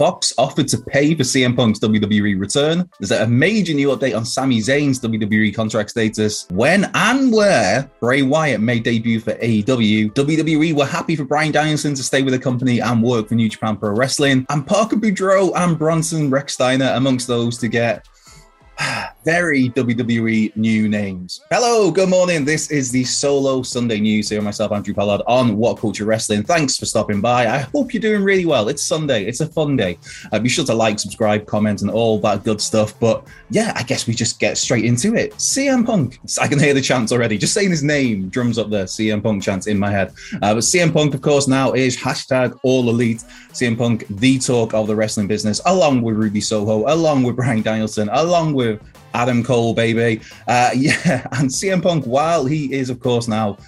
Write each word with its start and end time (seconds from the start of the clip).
Fox 0.00 0.32
offered 0.38 0.66
to 0.68 0.78
pay 0.78 1.14
for 1.14 1.24
CM 1.24 1.54
Punk's 1.54 1.78
WWE 1.78 2.40
return. 2.40 2.88
There's 2.98 3.10
a 3.10 3.26
major 3.26 3.74
new 3.74 3.94
update 3.94 4.16
on 4.16 4.24
Sami 4.24 4.60
Zayn's 4.60 4.98
WWE 4.98 5.54
contract 5.54 5.90
status. 5.90 6.46
When 6.48 6.90
and 6.94 7.30
where 7.30 7.82
Bray 8.00 8.22
Wyatt 8.22 8.62
may 8.62 8.78
debut 8.78 9.20
for 9.20 9.34
AEW, 9.34 10.14
WWE 10.14 10.72
were 10.72 10.86
happy 10.86 11.16
for 11.16 11.24
Bryan 11.26 11.52
Danielson 11.52 11.94
to 11.96 12.02
stay 12.02 12.22
with 12.22 12.32
the 12.32 12.38
company 12.38 12.80
and 12.80 13.02
work 13.02 13.28
for 13.28 13.34
New 13.34 13.50
Japan 13.50 13.76
Pro 13.76 13.90
Wrestling, 13.90 14.46
and 14.48 14.66
Parker 14.66 14.96
Boudreaux 14.96 15.52
and 15.54 15.78
Bronson 15.78 16.30
Rechsteiner 16.30 16.96
amongst 16.96 17.26
those 17.26 17.58
to 17.58 17.68
get 17.68 18.08
very 19.24 19.68
WWE 19.70 20.56
new 20.56 20.88
names. 20.88 21.42
Hello, 21.50 21.90
good 21.90 22.08
morning. 22.08 22.44
This 22.44 22.70
is 22.70 22.90
the 22.90 23.04
solo 23.04 23.62
Sunday 23.62 24.00
news 24.00 24.30
here. 24.30 24.40
Myself, 24.40 24.72
Andrew 24.72 24.94
Pollard, 24.94 25.22
on 25.26 25.56
What 25.58 25.78
Culture 25.78 26.06
Wrestling. 26.06 26.42
Thanks 26.42 26.78
for 26.78 26.86
stopping 26.86 27.20
by. 27.20 27.46
I 27.46 27.58
hope 27.58 27.92
you're 27.92 28.00
doing 28.00 28.22
really 28.22 28.46
well. 28.46 28.68
It's 28.68 28.82
Sunday. 28.82 29.24
It's 29.24 29.40
a 29.40 29.46
fun 29.46 29.76
day. 29.76 29.98
Uh, 30.32 30.38
be 30.38 30.48
sure 30.48 30.64
to 30.64 30.74
like, 30.74 30.98
subscribe, 30.98 31.46
comment, 31.46 31.82
and 31.82 31.90
all 31.90 32.18
that 32.20 32.44
good 32.44 32.60
stuff. 32.60 32.98
But 32.98 33.26
yeah, 33.50 33.72
I 33.76 33.82
guess 33.82 34.06
we 34.06 34.14
just 34.14 34.40
get 34.40 34.56
straight 34.56 34.86
into 34.86 35.14
it. 35.14 35.32
CM 35.32 35.84
Punk. 35.84 36.18
I 36.40 36.48
can 36.48 36.58
hear 36.58 36.72
the 36.72 36.80
chants 36.80 37.12
already. 37.12 37.36
Just 37.36 37.52
saying 37.52 37.70
his 37.70 37.82
name 37.82 38.30
drums 38.30 38.58
up 38.58 38.70
the 38.70 38.84
CM 38.84 39.22
Punk 39.22 39.42
chants 39.42 39.66
in 39.66 39.78
my 39.78 39.90
head. 39.90 40.12
Uh, 40.34 40.54
but 40.54 40.60
CM 40.60 40.92
Punk, 40.92 41.14
of 41.14 41.20
course, 41.20 41.46
now 41.46 41.72
is 41.72 41.96
hashtag 41.96 42.58
All 42.62 42.88
Elite. 42.88 43.22
CM 43.52 43.76
Punk, 43.76 44.06
the 44.08 44.38
talk 44.38 44.72
of 44.72 44.86
the 44.86 44.94
wrestling 44.94 45.26
business, 45.26 45.60
along 45.66 46.02
with 46.02 46.16
Ruby 46.16 46.40
Soho, 46.40 46.90
along 46.92 47.24
with 47.24 47.36
Bryan 47.36 47.62
Danielson, 47.62 48.08
along 48.12 48.54
with 48.54 48.80
Adam 49.14 49.42
Cole, 49.42 49.74
baby. 49.74 50.20
Uh, 50.46 50.70
yeah, 50.76 51.26
and 51.32 51.48
CM 51.50 51.82
Punk, 51.82 52.04
while 52.04 52.44
he 52.44 52.72
is, 52.72 52.90
of 52.90 53.00
course, 53.00 53.28
now 53.28 53.58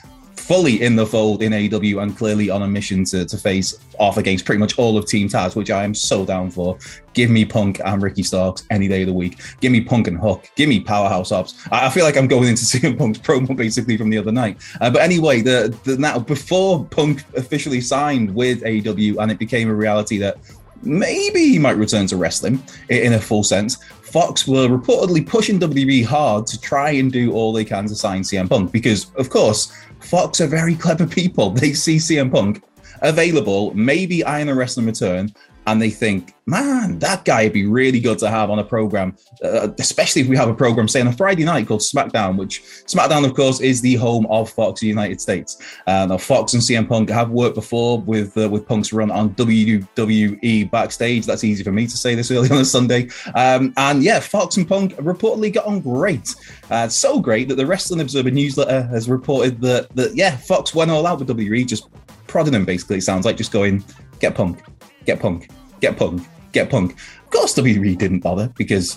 fully 0.43 0.83
in 0.83 0.97
the 0.97 1.07
fold 1.07 1.41
in 1.41 1.53
AEW 1.53 2.03
and 2.03 2.17
clearly 2.17 2.51
on 2.51 2.63
a 2.63 2.67
mission 2.67 3.05
to, 3.05 3.25
to 3.25 3.39
face 3.39 3.79
off 3.99 4.17
against 4.17 4.45
pretty 4.45 4.59
much 4.59 4.77
all 4.77 4.99
of 4.99 5.07
Team 5.07 5.29
Taz, 5.29 5.55
which 5.55 5.71
I 5.71 5.85
am 5.85 5.95
so 5.95 6.27
down 6.27 6.51
for. 6.51 6.77
Give 7.15 7.31
me 7.31 7.45
Punk 7.45 7.81
and 7.85 8.03
Ricky 8.03 8.25
Starks 8.25 8.65
any 8.69 8.89
day 8.89 9.03
of 9.03 9.07
the 9.07 9.13
week. 9.13 9.39
Give 9.61 9.71
me 9.71 9.81
Punk 9.81 10.09
and 10.09 10.19
Hook. 10.19 10.49
Give 10.57 10.69
me 10.69 10.81
Powerhouse 10.81 11.31
Hobbs. 11.31 11.55
I, 11.71 11.87
I 11.87 11.91
feel 11.91 12.05
like 12.05 12.17
I'm 12.17 12.27
going 12.27 12.49
into 12.49 12.63
CM 12.65 12.99
Punk's 12.99 13.21
promo 13.21 13.57
basically 13.57 13.97
from 13.97 14.11
the 14.11 14.19
other 14.19 14.33
night. 14.33 14.59
Uh, 14.81 14.91
but 14.91 15.03
anyway, 15.03 15.43
the, 15.43 15.77
the 15.85 15.97
now 15.97 16.19
before 16.19 16.85
Punk 16.87 17.23
officially 17.37 17.81
signed 17.81 18.35
with 18.35 18.63
AEW 18.63 19.19
and 19.21 19.31
it 19.31 19.39
became 19.39 19.69
a 19.69 19.75
reality 19.75 20.19
that 20.19 20.39
maybe 20.83 21.41
he 21.49 21.59
might 21.59 21.77
return 21.77 22.07
to 22.09 22.17
wrestling 22.17 22.63
in 22.89 23.13
a 23.13 23.21
full 23.21 23.45
sense. 23.45 23.79
Fox 24.13 24.47
were 24.47 24.69
reportedly 24.69 25.27
pushing 25.27 25.59
WWE 25.59 26.05
hard 26.05 26.47
to 26.49 26.61
try 26.61 26.91
and 26.91 27.11
do 27.11 27.33
all 27.33 27.51
they 27.51 27.65
can 27.65 27.87
to 27.87 27.95
sign 27.95 28.21
CM 28.21 28.47
Punk 28.47 28.71
because, 28.71 29.11
of 29.15 29.31
course, 29.31 29.73
Fox 30.01 30.39
are 30.43 30.47
very 30.47 30.75
clever 30.75 31.07
people. 31.07 31.51
They 31.63 31.73
see 31.73 31.97
CM 31.97 32.31
Punk 32.31 32.63
available, 33.03 33.73
maybe 33.75 34.25
Iron 34.25 34.49
and 34.49 34.59
Wrestling 34.59 34.87
return, 34.87 35.33
and 35.67 35.81
they 35.81 35.91
think, 35.91 36.35
man, 36.47 36.99
that 36.99 37.25
guy 37.25 37.45
would 37.45 37.53
be 37.53 37.67
really 37.67 38.01
good 38.01 38.19
to 38.19 38.29
have 38.29 38.51
on 38.51 38.59
a 38.59 38.65
program, 38.65 39.17
uh, 39.45 39.69
especially 39.79 40.21
if 40.21 40.29
we 40.29 40.37
have 40.37 40.49
a 40.49 40.55
program, 40.55 40.89
say, 40.89 41.01
on 41.01 41.07
a 41.07 41.13
Friday 41.13 41.45
night 41.45 41.69
called 41.69 41.81
SmackDown, 41.81 42.37
which 42.37 42.63
SmackDown, 42.87 43.25
of 43.25 43.35
course, 43.35 43.61
is 43.61 43.81
the 43.81 43.95
home 43.95 44.27
of 44.27 44.51
Fox 44.51 44.83
United 44.83 45.21
States. 45.21 45.63
Uh, 45.87 46.07
now, 46.07 46.19
Fox 46.19 46.55
and 46.55 46.63
CM 46.63 46.89
Punk 46.89 47.09
have 47.11 47.31
worked 47.31 47.55
before 47.55 48.01
with 48.01 48.37
uh, 48.37 48.49
with 48.49 48.67
Punk's 48.67 48.93
run 48.93 49.11
on 49.11 49.31
WWE 49.35 50.71
backstage. 50.71 51.27
That's 51.27 51.45
easy 51.45 51.63
for 51.63 51.73
me 51.73 51.87
to 51.87 51.97
say 51.97 52.17
this 52.17 52.31
early 52.31 52.51
on 52.51 52.59
a 52.59 52.65
Sunday. 52.65 53.09
Um, 53.37 53.73
and 53.77 54.03
yeah, 54.03 54.19
Fox 54.19 54.57
and 54.57 54.67
Punk 54.67 54.95
reportedly 54.97 55.53
got 55.53 55.67
on 55.67 55.81
great. 55.81 56.35
Uh, 56.71 56.89
so 56.89 57.21
great 57.21 57.49
that 57.49 57.55
the 57.55 57.67
Wrestling 57.67 58.01
Observer 58.01 58.31
newsletter 58.31 58.83
has 58.85 59.09
reported 59.09 59.61
that, 59.61 59.95
that 59.95 60.17
yeah, 60.17 60.37
Fox 60.37 60.75
went 60.75 60.91
all 60.91 61.07
out 61.07 61.21
with 61.21 61.29
WWE, 61.29 61.67
just 61.67 61.89
prodding 62.33 62.53
them 62.53 62.65
basically, 62.65 63.01
sounds 63.01 63.25
like 63.25 63.37
just 63.37 63.53
going, 63.53 63.85
get 64.19 64.35
Punk 64.35 64.63
get 65.05 65.21
punk, 65.21 65.49
get 65.81 65.97
punk, 65.97 66.27
get 66.53 66.71
punk. 66.71 66.93
Of 66.93 67.31
course, 67.31 67.55
WWE 67.55 67.97
didn't 67.97 68.21
bother 68.21 68.53
because 68.57 68.97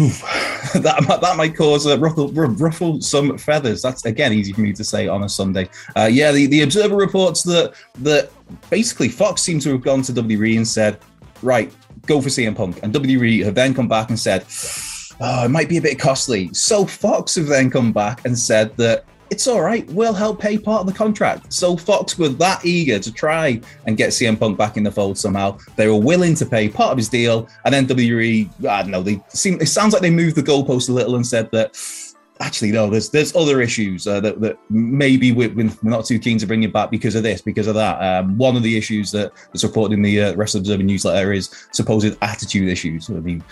oof, 0.00 0.20
that 0.74 1.18
that 1.20 1.36
might 1.36 1.56
cause 1.56 1.86
a 1.86 1.98
ruffle, 1.98 2.28
ruffle 2.32 3.00
some 3.00 3.36
feathers. 3.38 3.82
That's 3.82 4.04
again 4.04 4.32
easy 4.32 4.52
for 4.52 4.60
me 4.60 4.72
to 4.72 4.84
say 4.84 5.08
on 5.08 5.24
a 5.24 5.28
Sunday. 5.28 5.68
Uh, 5.96 6.08
yeah, 6.10 6.32
the, 6.32 6.46
the 6.46 6.62
Observer 6.62 6.96
reports 6.96 7.42
that 7.44 7.74
that 8.00 8.30
basically 8.70 9.08
Fox 9.08 9.42
seems 9.42 9.64
to 9.64 9.72
have 9.72 9.82
gone 9.82 10.02
to 10.02 10.12
WWE 10.12 10.56
and 10.56 10.66
said, 10.66 10.98
right, 11.42 11.72
go 12.06 12.20
for 12.20 12.28
CM 12.28 12.56
Punk, 12.56 12.80
and 12.82 12.92
WWE 12.92 13.44
have 13.44 13.54
then 13.54 13.74
come 13.74 13.88
back 13.88 14.08
and 14.10 14.18
said. 14.18 14.46
Oh, 15.22 15.44
it 15.44 15.50
might 15.50 15.68
be 15.68 15.76
a 15.76 15.82
bit 15.82 15.98
costly. 15.98 16.48
So 16.54 16.86
Fox 16.86 17.34
have 17.34 17.44
then 17.44 17.68
come 17.68 17.92
back 17.92 18.24
and 18.24 18.38
said 18.38 18.74
that 18.78 19.04
it's 19.30 19.46
all 19.46 19.62
right. 19.62 19.88
We'll 19.90 20.12
help 20.12 20.40
pay 20.40 20.58
part 20.58 20.80
of 20.80 20.86
the 20.86 20.92
contract. 20.92 21.52
So 21.52 21.76
Fox 21.76 22.18
were 22.18 22.28
that 22.28 22.64
eager 22.64 22.98
to 22.98 23.12
try 23.12 23.60
and 23.86 23.96
get 23.96 24.10
CM 24.10 24.38
Punk 24.38 24.58
back 24.58 24.76
in 24.76 24.82
the 24.82 24.90
fold 24.90 25.16
somehow. 25.16 25.56
They 25.76 25.88
were 25.88 25.96
willing 25.96 26.34
to 26.34 26.46
pay 26.46 26.68
part 26.68 26.90
of 26.90 26.98
his 26.98 27.08
deal, 27.08 27.48
and 27.64 27.72
then 27.72 27.86
WWE, 27.86 28.66
I 28.68 28.82
don't 28.82 28.90
know, 28.90 29.02
they 29.02 29.22
seem. 29.28 29.60
It 29.60 29.66
sounds 29.66 29.92
like 29.92 30.02
they 30.02 30.10
moved 30.10 30.36
the 30.36 30.42
goalpost 30.42 30.88
a 30.88 30.92
little 30.92 31.16
and 31.16 31.26
said 31.26 31.50
that. 31.52 31.76
Actually, 32.42 32.72
no. 32.72 32.88
There's 32.88 33.10
there's 33.10 33.36
other 33.36 33.60
issues 33.60 34.06
uh, 34.06 34.18
that, 34.20 34.40
that 34.40 34.58
maybe 34.70 35.30
we're, 35.30 35.52
we're, 35.52 35.70
not 35.82 36.06
too 36.06 36.18
keen 36.18 36.38
to 36.38 36.46
bring 36.46 36.62
it 36.62 36.72
back 36.72 36.90
because 36.90 37.14
of 37.14 37.22
this, 37.22 37.42
because 37.42 37.66
of 37.66 37.74
that. 37.74 37.98
Um, 38.00 38.38
one 38.38 38.56
of 38.56 38.62
the 38.62 38.78
issues 38.78 39.10
that 39.10 39.32
that's 39.48 39.62
reported 39.62 39.92
in 39.92 40.00
the 40.00 40.22
uh, 40.22 40.34
Wrestling 40.36 40.62
Observer 40.62 40.82
newsletter 40.82 41.34
is 41.34 41.50
supposed 41.72 42.16
attitude 42.22 42.70
issues. 42.70 43.10
I 43.10 43.14
mean, 43.14 43.44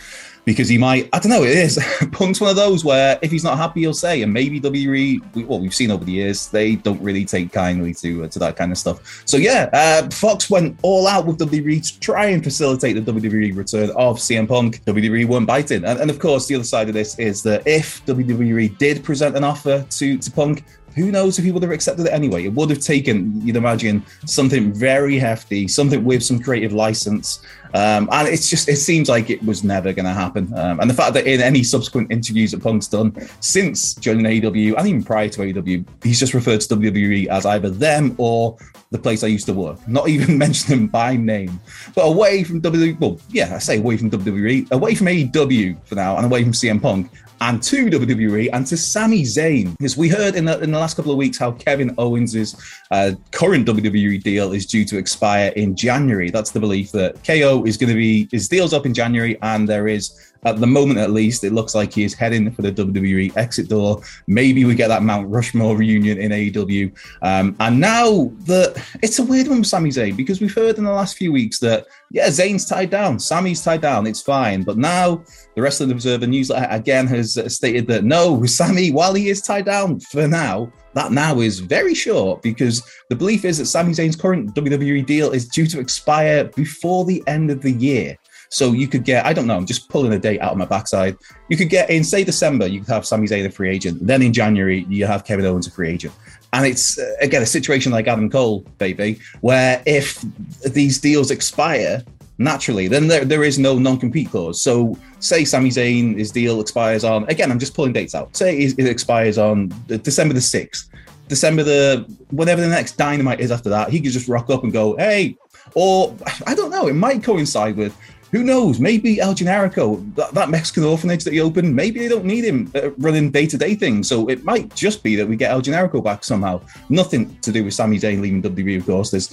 because 0.45 0.69
he 0.69 0.79
might. 0.79 1.09
I 1.13 1.19
don't 1.19 1.31
know. 1.31 1.43
It 1.43 1.57
is 1.57 1.79
Punk's 2.13 2.41
one 2.41 2.51
of 2.51 2.57
those 2.57 2.85
where 2.85 3.19
if 3.23 3.31
he's 3.31 3.45
not 3.45 3.59
happy, 3.59 3.81
he'll 3.81 3.95
say. 3.95 4.23
And 4.23 4.33
maybe 4.33 4.61
WWE, 4.61 5.47
what 5.47 5.61
we've 5.61 5.75
seen 5.75 5.91
over 5.91 6.05
the 6.05 6.13
years, 6.13 6.49
they 6.49 6.77
don't 6.77 7.01
really 7.03 7.25
take 7.25 7.53
kindly 7.53 7.95
to 7.95 8.25
uh, 8.25 8.29
to 8.29 8.39
that 8.39 8.57
kind 8.57 8.73
of 8.73 8.79
stuff. 8.79 9.23
So 9.27 9.37
yeah, 9.37 9.69
uh, 9.73 10.09
Fox 10.11 10.51
went 10.51 10.79
all 10.83 11.07
out 11.07 11.27
with 11.27 11.39
WWE 11.39 11.87
to 11.93 12.01
try 12.01 12.27
and 12.27 12.43
facilitate 12.43 13.05
the 13.05 13.13
WWE 13.13 13.57
return 13.57 13.91
of 13.91 14.19
CM 14.19 14.49
Punk. 14.49 14.85
WWE 14.85 15.27
weren't 15.27 15.47
biting, 15.47 15.85
and, 15.85 15.99
and 15.99 16.11
of 16.11 16.19
course, 16.19 16.47
the 16.47 16.55
other 16.55 16.65
side 16.65 16.89
of 16.89 16.95
this 16.95 17.19
is 17.19 17.43
that 17.43 17.67
if 17.67 18.05
WWE 18.07 18.77
did 18.79 19.05
present 19.05 19.37
an 19.37 19.45
offer 19.45 19.85
to 19.91 20.19
to 20.19 20.31
Punk, 20.31 20.65
who 20.99 21.11
knows 21.11 21.39
if 21.39 21.45
he 21.45 21.53
would 21.53 21.63
have 21.63 21.73
accepted 21.73 22.07
it 22.07 22.13
anyway? 22.13 22.45
It 22.45 22.53
would 22.53 22.71
have 22.71 22.81
taken, 22.81 23.41
you'd 23.47 23.57
imagine, 23.57 24.05
something 24.27 24.73
very 24.73 25.19
hefty, 25.19 25.69
something 25.69 26.05
with 26.05 26.23
some 26.23 26.41
creative 26.41 26.73
license. 26.73 27.41
Um, 27.75 28.09
and 28.13 28.29
it's 28.29 28.49
just, 28.49 28.69
it 28.69 28.77
seems 28.77 29.09
like 29.09 29.31
it 29.31 29.43
was 29.45 29.63
never 29.63 29.93
going 29.93 30.07
to 30.07 30.13
happen. 30.13 30.53
Um, 30.57 30.81
and 30.81 30.89
the 30.89 30.95
fact 30.95 31.15
that 31.15 31.27
in 31.27 31.41
any 31.41 31.63
subsequent 31.63 32.11
interviews 32.11 32.53
that 32.53 32.63
Punk's 32.63 32.89
done 32.89 33.15
since 33.41 33.95
joining 33.95 34.25
AEW 34.25 34.77
and 34.77 34.87
even 34.89 35.03
prior 35.03 35.29
to 35.29 35.41
AEW, 35.41 35.87
he's 36.03 36.19
just 36.19 36.35
referred 36.35 36.61
to 36.63 36.77
WWE 36.77 37.27
as 37.27 37.47
either 37.47 37.71
them 37.71 38.15
or 38.19 38.57
the 38.91 38.99
place 38.99 39.23
I 39.23 39.27
used 39.27 39.47
to 39.47 39.53
work, 39.53 39.87
not 39.87 40.09
even 40.15 40.39
mention 40.39 40.71
them 40.71 40.87
by 40.87 41.17
name. 41.17 41.61
But 41.95 42.03
away 42.03 42.45
from 42.45 42.61
WWE, 42.63 42.99
well, 43.01 43.21
yeah, 43.31 43.55
I 43.55 43.59
say 43.59 43.79
away 43.79 43.97
from 43.97 44.11
WWE, 44.11 44.71
away 44.71 44.95
from 44.95 45.07
AEW 45.09 45.87
for 45.87 45.95
now, 45.95 46.17
and 46.17 46.25
away 46.25 46.43
from 46.43 46.53
CM 46.53 46.81
Punk, 46.81 47.11
and 47.41 47.63
to 47.63 47.87
WWE 47.87 48.51
and 48.53 48.67
to 48.67 48.77
Sami 48.77 49.23
Zayn. 49.23 49.77
Because 49.79 49.97
we 49.97 50.09
heard 50.09 50.35
in 50.35 50.45
the, 50.45 50.59
in 50.61 50.73
the 50.73 50.79
last 50.79 50.97
couple 50.97 51.13
of 51.13 51.19
weeks 51.19 51.39
how 51.39 51.53
Kevin 51.53 51.95
Owens' 51.99 52.57
uh, 52.91 53.13
current 53.31 53.67
WWE 53.67 54.23
deal 54.23 54.53
is 54.53 54.67
due 54.67 54.85
to 54.85 54.99
expire 54.99 55.53
in 55.57 55.77
January. 55.77 56.31
That's 56.31 56.51
the 56.51 56.61
belief 56.61 56.93
that 56.93 57.23
KO 57.25 57.65
is 57.65 57.77
going 57.77 57.91
to 57.91 57.97
be, 57.97 58.29
his 58.31 58.49
deal's 58.49 58.73
up 58.73 58.87
in 58.87 58.95
January 58.95 59.39
and 59.43 59.69
there 59.69 59.89
is 59.89 60.29
at 60.45 60.61
the 60.61 60.67
moment, 60.67 60.99
at 60.99 61.11
least, 61.11 61.45
it 61.45 61.53
looks 61.53 61.75
like 61.75 61.93
he 61.93 62.05
is 62.05 62.15
heading 62.15 62.51
for 62.51 62.63
the 62.63 62.73
WWE 62.73 63.37
exit 63.37 63.69
door. 63.69 64.03
Maybe 64.27 64.65
we 64.65 64.75
get 64.75 64.89
that 64.89 65.03
Mount 65.03 65.29
Rushmore 65.29 65.77
reunion 65.77 66.19
in 66.19 66.31
AEW. 66.31 66.97
Um, 67.23 67.57
and 67.61 67.81
now 67.81 68.31
that 68.47 68.83
it's 69.03 69.19
a 69.19 69.25
weird 69.25 69.49
one 69.49 69.59
with 69.59 69.67
Sami 69.67 69.91
Zayn 69.91 70.17
because 70.17 70.41
we've 70.41 70.55
heard 70.55 70.79
in 70.79 70.85
the 70.85 70.93
last 70.93 71.17
few 71.17 71.33
weeks 71.33 71.59
that, 71.61 71.87
yeah, 72.11 72.29
Zayn's 72.29 72.65
tied 72.65 72.91
down, 72.91 73.19
Sami's 73.19 73.63
tied 73.63 73.81
down, 73.81 74.07
it's 74.07 74.23
fine. 74.23 74.63
But 74.63 74.79
now 74.79 75.25
the 75.55 75.63
the 75.63 75.93
Observer 75.95 76.27
newsletter 76.27 76.69
again 76.71 77.07
has 77.09 77.39
stated 77.53 77.87
that 77.89 78.05
no, 78.05 78.45
Sami, 78.47 78.91
while 78.91 79.15
he 79.15 79.29
is 79.29 79.43
tied 79.43 79.65
down 79.65 80.01
for 80.01 80.27
now, 80.27 80.73
that 80.95 81.13
now 81.13 81.41
is 81.41 81.61
very 81.61 81.95
short 81.95 82.43
because 82.43 82.83
the 83.11 83.17
belief 83.17 83.45
is 83.45 83.59
that 83.59 83.67
Sami 83.67 83.93
Zayn's 83.93 84.17
current 84.17 84.55
WWE 84.55 85.05
deal 85.05 85.33
is 85.33 85.49
due 85.49 85.67
to 85.67 85.81
expire 85.81 86.45
before 86.45 87.05
the 87.05 87.23
end 87.27 87.51
of 87.51 87.61
the 87.61 87.73
year. 87.73 88.17
So 88.51 88.73
you 88.73 88.89
could 88.89 89.05
get, 89.05 89.27
I 89.27 89.33
don't 89.33 89.47
know, 89.47 89.57
I'm 89.57 89.67
just 89.67 89.89
pulling 89.89 90.13
a 90.13 90.19
date 90.19 90.41
out 90.41 90.53
of 90.53 90.59
my 90.59 90.65
backside. 90.65 91.17
You 91.49 91.57
could 91.57 91.69
get 91.69 91.91
in, 91.91 92.03
say, 92.03 92.25
December, 92.25 92.67
you 92.67 92.81
could 92.81 92.89
have 92.89 93.07
Sami 93.07 93.27
Zayn 93.27 93.45
a 93.45 93.51
free 93.51 93.71
agent. 93.71 94.07
Then 94.07 94.23
in 94.23 94.33
January, 94.33 94.87
you 94.89 95.07
have 95.07 95.25
Kevin 95.25 95.45
Owens 95.45 95.67
a 95.67 95.71
free 95.71 95.91
agent. 95.91 96.15
And 96.53 96.65
it's, 96.65 96.99
uh, 96.99 97.15
again, 97.21 97.43
a 97.43 97.47
situation 97.47 97.93
like 97.93 98.07
Adam 98.07 98.31
Cole, 98.31 98.61
baby, 98.79 99.21
where 99.43 99.83
if 99.85 100.25
these 100.63 100.99
deals 100.99 101.31
expire, 101.31 102.03
naturally, 102.39 102.89
then 102.89 103.09
there, 103.09 103.25
there 103.25 103.45
is 103.45 103.59
no 103.59 103.79
non-compete 103.79 104.31
clause. 104.31 104.63
So 104.63 104.97
say 105.19 105.45
Sami 105.45 105.71
Zayn, 105.71 106.17
his 106.17 106.31
deal 106.31 106.61
expires 106.61 107.05
on, 107.05 107.29
again, 107.29 107.51
I'm 107.51 107.59
just 107.59 107.75
pulling 107.75 107.93
dates 107.93 108.15
out. 108.15 108.35
Say 108.37 108.59
it, 108.59 108.79
expires 108.79 109.37
on 109.37 109.73
December 109.89 110.35
the 110.35 110.41
6th. 110.41 110.89
December 111.27 111.63
the, 111.63 112.07
whatever 112.31 112.63
the 112.63 112.69
next 112.69 112.97
dynamite 112.97 113.41
is 113.41 113.51
after 113.51 113.69
that, 113.69 113.91
he 113.91 114.01
could 114.01 114.13
just 114.13 114.29
rock 114.29 114.49
up 114.49 114.63
and 114.63 114.73
go, 114.73 114.97
hey, 114.97 115.37
or 115.75 116.17
I 116.47 116.55
don't 116.55 116.71
know, 116.71 116.89
it 116.89 116.95
might 116.95 117.23
coincide 117.23 117.77
with 117.77 117.97
who 118.31 118.45
knows? 118.45 118.79
Maybe 118.79 119.21
El 119.21 119.35
Generico, 119.35 120.15
that, 120.15 120.33
that, 120.35 120.51
Mexican 120.51 120.85
orphanage 120.85 121.25
that 121.25 121.33
he 121.33 121.41
opened, 121.41 121.75
maybe 121.75 122.01
they 122.01 122.09
don't 122.09 122.25
need 122.25 122.45
him 122.45 122.71
uh, 122.75 122.91
running 122.93 123.31
day 123.31 123.47
to 123.47 123.57
day 123.57 123.75
things. 123.75 124.09
So 124.09 124.29
it 124.29 124.45
might 124.45 124.75
just 124.75 125.03
be 125.03 125.17
that 125.17 125.27
we 125.27 125.37
get 125.37 125.51
El 125.51 125.63
Generico 125.63 126.03
back 126.03 126.25
somehow. 126.25 126.61
Nothing 126.89 127.37
to 127.41 127.53
do 127.53 127.65
with 127.65 127.75
Sami 127.75 127.99
Zayn 127.99 128.21
leaving 128.21 128.43
WWE, 128.43 128.79
of 128.79 128.87
course. 128.87 129.11
There's 129.11 129.31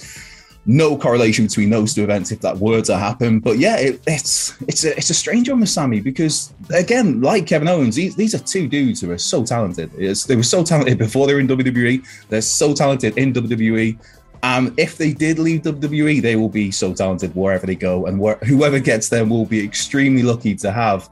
no 0.66 0.96
correlation 0.98 1.46
between 1.46 1.70
those 1.70 1.94
two 1.94 2.02
events 2.02 2.32
if 2.32 2.40
that 2.40 2.58
were 2.58 2.82
to 2.82 2.98
happen. 2.98 3.38
But 3.38 3.58
yeah, 3.58 3.76
it, 3.76 4.00
it's 4.06 4.60
it's 4.62 4.84
a 4.84 4.96
it's 4.96 5.10
a 5.10 5.14
strange 5.14 5.48
one 5.48 5.60
with 5.60 5.68
Sami 5.68 6.00
because 6.00 6.52
again, 6.74 7.20
like 7.20 7.46
Kevin 7.46 7.68
Owens, 7.68 7.94
these, 7.94 8.16
these 8.16 8.34
are 8.34 8.38
two 8.38 8.66
dudes 8.68 9.00
who 9.00 9.10
are 9.12 9.18
so 9.18 9.44
talented. 9.44 9.90
It's, 9.96 10.24
they 10.24 10.36
were 10.36 10.42
so 10.42 10.64
talented 10.64 10.98
before 10.98 11.26
they 11.26 11.34
were 11.34 11.40
in 11.40 11.48
WWE. 11.48 12.04
They're 12.28 12.40
so 12.40 12.74
talented 12.74 13.16
in 13.16 13.32
WWE. 13.32 13.98
Um, 14.42 14.74
if 14.76 14.98
they 14.98 15.12
did 15.12 15.38
leave 15.38 15.62
WWE, 15.62 16.22
they 16.22 16.36
will 16.36 16.48
be 16.48 16.70
so 16.70 16.92
talented 16.92 17.34
wherever 17.34 17.66
they 17.66 17.74
go, 17.74 18.06
and 18.06 18.18
where, 18.18 18.36
whoever 18.36 18.78
gets 18.78 19.08
them 19.08 19.30
will 19.30 19.46
be 19.46 19.64
extremely 19.64 20.22
lucky 20.22 20.54
to 20.56 20.70
have 20.70 21.08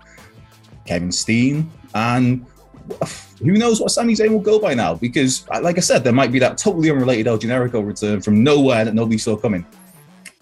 Kevin 0.86 1.12
Steen 1.12 1.70
and 1.94 2.44
who 3.38 3.52
knows 3.52 3.80
what 3.80 3.90
Sami 3.90 4.14
Zayn 4.14 4.30
will 4.30 4.40
go 4.40 4.58
by 4.58 4.74
now? 4.74 4.94
Because, 4.94 5.48
like 5.62 5.78
I 5.78 5.80
said, 5.80 6.04
there 6.04 6.12
might 6.12 6.32
be 6.32 6.38
that 6.40 6.58
totally 6.58 6.90
unrelated 6.90 7.26
El 7.26 7.38
Generico 7.38 7.84
return 7.84 8.20
from 8.20 8.42
nowhere 8.42 8.84
that 8.84 8.94
nobody 8.94 9.18
saw 9.18 9.36
coming. 9.36 9.64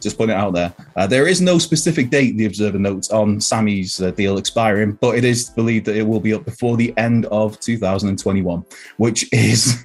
Just 0.00 0.18
putting 0.18 0.34
it 0.34 0.38
out 0.38 0.52
there. 0.52 0.74
Uh, 0.96 1.06
there 1.06 1.28
is 1.28 1.40
no 1.40 1.58
specific 1.58 2.10
date, 2.10 2.36
the 2.36 2.46
Observer 2.46 2.78
notes, 2.78 3.10
on 3.10 3.40
Sami's 3.40 4.02
uh, 4.02 4.10
deal 4.10 4.36
expiring, 4.36 4.92
but 5.00 5.16
it 5.16 5.24
is 5.24 5.50
believed 5.50 5.86
that 5.86 5.96
it 5.96 6.02
will 6.02 6.18
be 6.18 6.34
up 6.34 6.44
before 6.44 6.76
the 6.76 6.92
end 6.96 7.26
of 7.26 7.60
2021, 7.60 8.64
which 8.96 9.32
is 9.32 9.84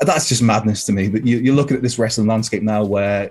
that's 0.00 0.28
just 0.28 0.42
madness 0.42 0.84
to 0.84 0.92
me. 0.92 1.08
But 1.08 1.26
you, 1.26 1.38
you're 1.38 1.54
looking 1.54 1.76
at 1.76 1.82
this 1.82 1.98
wrestling 1.98 2.26
landscape 2.26 2.62
now 2.62 2.84
where, 2.84 3.30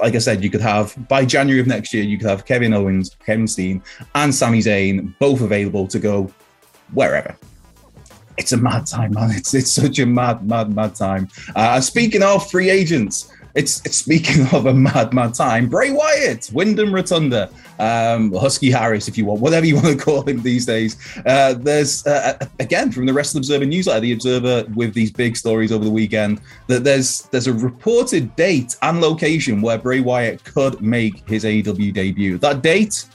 like 0.00 0.14
I 0.14 0.18
said, 0.18 0.42
you 0.44 0.50
could 0.50 0.60
have 0.60 0.96
by 1.08 1.24
January 1.24 1.60
of 1.60 1.66
next 1.66 1.92
year, 1.92 2.04
you 2.04 2.18
could 2.18 2.28
have 2.28 2.44
Kevin 2.44 2.72
Owens, 2.72 3.16
Kevin 3.24 3.46
Steen, 3.46 3.82
and 4.14 4.34
Sami 4.34 4.60
Zayn 4.60 5.14
both 5.18 5.40
available 5.40 5.88
to 5.88 5.98
go 5.98 6.30
wherever. 6.92 7.36
It's 8.36 8.52
a 8.52 8.56
mad 8.56 8.86
time, 8.86 9.12
man. 9.12 9.30
It's 9.30 9.54
it's 9.54 9.70
such 9.70 9.98
a 9.98 10.06
mad, 10.06 10.48
mad, 10.48 10.74
mad 10.74 10.94
time. 10.94 11.28
Uh, 11.54 11.80
speaking 11.80 12.22
of 12.22 12.50
free 12.50 12.68
agents, 12.70 13.32
it's, 13.54 13.80
it's 13.84 13.96
speaking 13.96 14.46
of 14.52 14.66
a 14.66 14.74
mad, 14.74 15.14
mad 15.14 15.34
time. 15.34 15.68
Bray 15.68 15.90
Wyatt, 15.90 16.50
Windham 16.52 16.92
Rotunda, 16.92 17.50
um, 17.78 18.32
Husky 18.32 18.70
Harris, 18.70 19.08
if 19.08 19.16
you 19.16 19.24
want, 19.24 19.40
whatever 19.40 19.66
you 19.66 19.76
want 19.82 19.86
to 19.86 19.96
call 19.96 20.22
him 20.22 20.42
these 20.42 20.66
days. 20.66 20.96
Uh, 21.24 21.54
there's 21.54 22.06
uh, 22.06 22.38
again 22.60 22.90
from 22.90 23.06
the 23.06 23.12
the 23.12 23.38
Observer 23.38 23.64
newsletter, 23.64 24.00
the 24.00 24.12
Observer 24.12 24.64
with 24.74 24.92
these 24.92 25.10
big 25.10 25.36
stories 25.36 25.72
over 25.72 25.84
the 25.84 25.90
weekend 25.90 26.40
that 26.66 26.84
there's 26.84 27.22
there's 27.30 27.46
a 27.46 27.52
reported 27.52 28.34
date 28.36 28.76
and 28.82 29.00
location 29.00 29.62
where 29.62 29.78
Bray 29.78 30.00
Wyatt 30.00 30.44
could 30.44 30.80
make 30.80 31.26
his 31.28 31.44
AEW 31.44 31.94
debut. 31.94 32.38
That 32.38 32.62
date, 32.62 33.06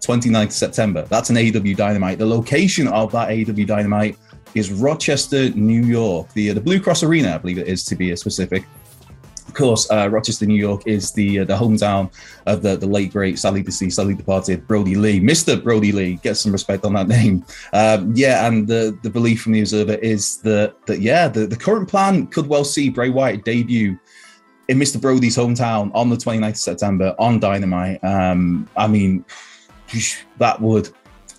29th 0.00 0.52
September. 0.52 1.02
That's 1.02 1.30
an 1.30 1.36
AEW 1.36 1.76
Dynamite. 1.76 2.18
The 2.18 2.26
location 2.26 2.88
of 2.88 3.12
that 3.12 3.28
AEW 3.28 3.66
Dynamite 3.66 4.16
is 4.54 4.72
Rochester, 4.72 5.50
New 5.50 5.82
York, 5.82 6.32
the 6.32 6.50
the 6.50 6.60
Blue 6.60 6.80
Cross 6.80 7.02
Arena, 7.02 7.34
I 7.34 7.38
believe 7.38 7.58
it 7.58 7.68
is 7.68 7.84
to 7.84 7.96
be 7.96 8.12
a 8.12 8.16
specific 8.16 8.64
of 9.50 9.56
course, 9.56 9.90
uh, 9.90 10.08
Rochester, 10.08 10.46
New 10.46 10.54
York 10.54 10.86
is 10.86 11.10
the 11.10 11.40
uh, 11.40 11.44
the 11.44 11.56
hometown 11.56 12.08
of 12.46 12.62
the, 12.62 12.76
the 12.76 12.86
late 12.86 13.12
great, 13.12 13.36
sadly 13.36 13.64
deceased, 13.64 13.96
sadly 13.96 14.14
departed 14.14 14.64
Brodie 14.68 14.94
Lee, 14.94 15.18
Mister 15.18 15.56
Brodie 15.56 15.90
Lee. 15.90 16.20
Get 16.22 16.36
some 16.36 16.52
respect 16.52 16.84
on 16.84 16.92
that 16.92 17.08
name. 17.18 17.44
Um, 17.72 18.12
yeah, 18.14 18.46
and 18.46 18.68
the 18.68 18.96
the 19.02 19.10
belief 19.10 19.42
from 19.42 19.52
the 19.52 19.60
Observer 19.60 19.94
is 19.94 20.36
that 20.42 20.86
that 20.86 21.00
yeah, 21.00 21.26
the, 21.26 21.48
the 21.48 21.56
current 21.56 21.88
plan 21.88 22.28
could 22.28 22.46
well 22.46 22.62
see 22.62 22.90
Bray 22.90 23.10
Wyatt 23.10 23.44
debut 23.44 23.98
in 24.68 24.78
Mr. 24.78 25.00
Brodie's 25.00 25.36
hometown 25.36 25.90
on 25.96 26.10
the 26.10 26.16
29th 26.16 26.50
of 26.50 26.56
September 26.56 27.16
on 27.18 27.40
Dynamite. 27.40 28.04
Um, 28.04 28.68
I 28.76 28.86
mean, 28.86 29.24
that 30.38 30.60
would 30.60 30.90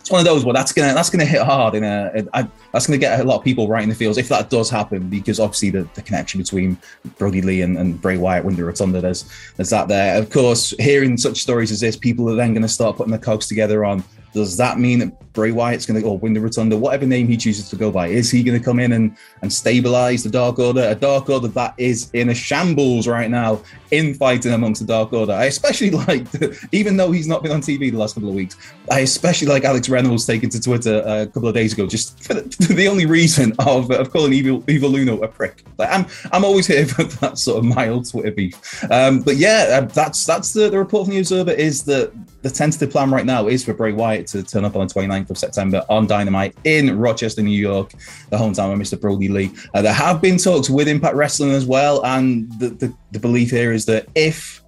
it's 0.01 0.09
one 0.09 0.19
of 0.19 0.25
those 0.25 0.43
where 0.43 0.53
that's 0.53 0.73
gonna 0.73 0.93
that's 0.93 1.11
gonna 1.11 1.25
hit 1.25 1.43
hard 1.43 1.75
in 1.75 1.83
a, 1.83 2.11
a 2.33 2.47
that's 2.73 2.87
gonna 2.87 2.97
get 2.97 3.19
a 3.19 3.23
lot 3.23 3.37
of 3.37 3.43
people 3.43 3.67
right 3.67 3.83
in 3.83 3.89
the 3.89 3.95
fields 3.95 4.17
if 4.17 4.27
that 4.29 4.49
does 4.49 4.69
happen 4.69 5.07
because 5.09 5.39
obviously 5.39 5.69
the, 5.69 5.87
the 5.93 6.01
connection 6.01 6.41
between 6.41 6.75
Brodie 7.19 7.41
Lee 7.41 7.61
and, 7.61 7.77
and 7.77 8.01
Bray 8.01 8.17
Wyatt 8.17 8.43
Windham 8.43 8.65
Rotunda 8.65 8.99
there's 8.99 9.29
there's 9.57 9.69
that 9.69 9.87
there. 9.87 10.17
Of 10.17 10.31
course 10.31 10.73
hearing 10.79 11.17
such 11.17 11.39
stories 11.39 11.71
as 11.71 11.79
this 11.79 11.95
people 11.95 12.29
are 12.29 12.35
then 12.35 12.55
to 12.59 12.67
start 12.67 12.97
putting 12.97 13.11
the 13.11 13.19
cogs 13.19 13.47
together 13.47 13.85
on 13.85 14.03
does 14.33 14.57
that 14.57 14.79
mean 14.79 14.99
that 14.99 15.33
Bray 15.33 15.51
Wyatt's 15.51 15.85
going 15.85 15.95
to 15.95 16.01
go 16.01 16.13
Windham 16.13 16.43
Rotunda, 16.43 16.77
whatever 16.77 17.05
name 17.05 17.27
he 17.27 17.37
chooses 17.37 17.69
to 17.69 17.75
go 17.75 17.91
by? 17.91 18.07
Is 18.07 18.29
he 18.29 18.43
going 18.43 18.57
to 18.57 18.63
come 18.63 18.79
in 18.79 18.91
and, 18.93 19.15
and 19.41 19.51
stabilize 19.51 20.23
the 20.23 20.29
Dark 20.29 20.59
Order? 20.59 20.87
A 20.89 20.95
Dark 20.95 21.29
Order 21.29 21.47
that 21.49 21.73
is 21.77 22.09
in 22.13 22.29
a 22.29 22.35
shambles 22.35 23.07
right 23.07 23.29
now, 23.29 23.61
infighting 23.91 24.53
amongst 24.53 24.81
the 24.81 24.87
Dark 24.87 25.13
Order. 25.13 25.33
I 25.33 25.45
especially 25.45 25.91
like, 26.07 26.27
even 26.71 26.97
though 26.97 27.11
he's 27.11 27.27
not 27.27 27.43
been 27.43 27.51
on 27.51 27.61
TV 27.61 27.91
the 27.91 27.97
last 27.97 28.15
couple 28.15 28.29
of 28.29 28.35
weeks, 28.35 28.57
I 28.89 29.01
especially 29.01 29.47
like 29.47 29.63
Alex 29.63 29.89
Reynolds 29.89 30.25
taking 30.25 30.49
to 30.49 30.61
Twitter 30.61 31.01
a 31.05 31.27
couple 31.27 31.47
of 31.47 31.53
days 31.53 31.73
ago, 31.73 31.87
just 31.87 32.21
for 32.23 32.33
the, 32.33 32.43
for 32.65 32.73
the 32.73 32.87
only 32.87 33.05
reason 33.05 33.53
of, 33.59 33.91
of 33.91 34.11
calling 34.11 34.33
Evil, 34.33 34.63
Evil 34.69 34.95
Uno 34.95 35.21
a 35.21 35.27
prick. 35.27 35.63
Like, 35.77 35.89
I'm 35.91 36.05
I'm 36.31 36.43
always 36.43 36.67
here 36.67 36.85
for 36.87 37.03
that 37.03 37.37
sort 37.37 37.59
of 37.59 37.65
mild 37.65 38.09
Twitter 38.09 38.31
beef. 38.31 38.83
Um, 38.91 39.21
but 39.21 39.37
yeah, 39.37 39.79
uh, 39.81 39.81
that's 39.81 40.25
that's 40.25 40.53
the, 40.53 40.69
the 40.69 40.77
report 40.77 41.05
from 41.05 41.13
the 41.13 41.19
Observer 41.19 41.51
is 41.51 41.83
that 41.83 42.11
the 42.41 42.49
tentative 42.49 42.89
plan 42.89 43.11
right 43.11 43.25
now 43.25 43.47
is 43.47 43.63
for 43.63 43.73
Bray 43.73 43.91
Wyatt 43.91 44.27
to 44.27 44.43
turn 44.43 44.65
up 44.65 44.75
on 44.75 44.87
the 44.87 44.93
29th 44.93 45.29
of 45.29 45.37
September 45.37 45.83
on 45.89 46.07
Dynamite 46.07 46.55
in 46.63 46.97
Rochester, 46.97 47.41
New 47.41 47.51
York, 47.51 47.91
the 48.29 48.37
hometown 48.37 48.73
of 48.73 48.79
Mr. 48.79 48.99
Brodie 48.99 49.29
Lee. 49.29 49.51
Uh, 49.73 49.81
there 49.81 49.93
have 49.93 50.21
been 50.21 50.37
talks 50.37 50.69
with 50.69 50.87
Impact 50.87 51.15
Wrestling 51.15 51.51
as 51.51 51.65
well, 51.65 52.03
and 52.05 52.51
the, 52.59 52.69
the, 52.69 52.93
the 53.11 53.19
belief 53.19 53.51
here 53.51 53.71
is 53.71 53.85
that 53.85 54.07
if 54.15 54.60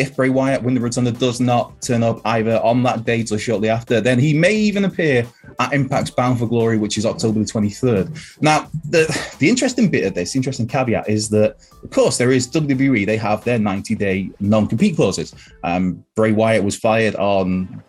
if 0.00 0.16
Bray 0.16 0.30
Wyatt, 0.30 0.62
Windham 0.62 0.82
Rotunda 0.82 1.12
does 1.12 1.40
not 1.40 1.82
turn 1.82 2.02
up 2.02 2.22
either 2.24 2.58
on 2.60 2.82
that 2.84 3.04
date 3.04 3.30
or 3.30 3.38
shortly 3.38 3.68
after, 3.68 4.00
then 4.00 4.18
he 4.18 4.32
may 4.32 4.54
even 4.54 4.86
appear 4.86 5.26
at 5.58 5.74
Impact's 5.74 6.10
Bound 6.10 6.38
for 6.38 6.46
Glory, 6.46 6.78
which 6.78 6.96
is 6.96 7.04
October 7.04 7.40
the 7.40 7.44
23rd. 7.44 8.40
Now, 8.40 8.70
the, 8.88 9.04
the 9.38 9.48
interesting 9.48 9.90
bit 9.90 10.06
of 10.06 10.14
this, 10.14 10.34
interesting 10.34 10.66
caveat 10.66 11.06
is 11.06 11.28
that, 11.28 11.56
of 11.82 11.90
course, 11.90 12.16
there 12.16 12.32
is 12.32 12.48
WWE, 12.48 13.04
they 13.04 13.18
have 13.18 13.44
their 13.44 13.58
90 13.58 13.94
day 13.94 14.30
non 14.40 14.66
compete 14.66 14.96
clauses. 14.96 15.34
Um, 15.64 16.02
Bray 16.16 16.32
Wyatt 16.32 16.64
was 16.64 16.76
fired 16.76 17.14
on 17.16 17.82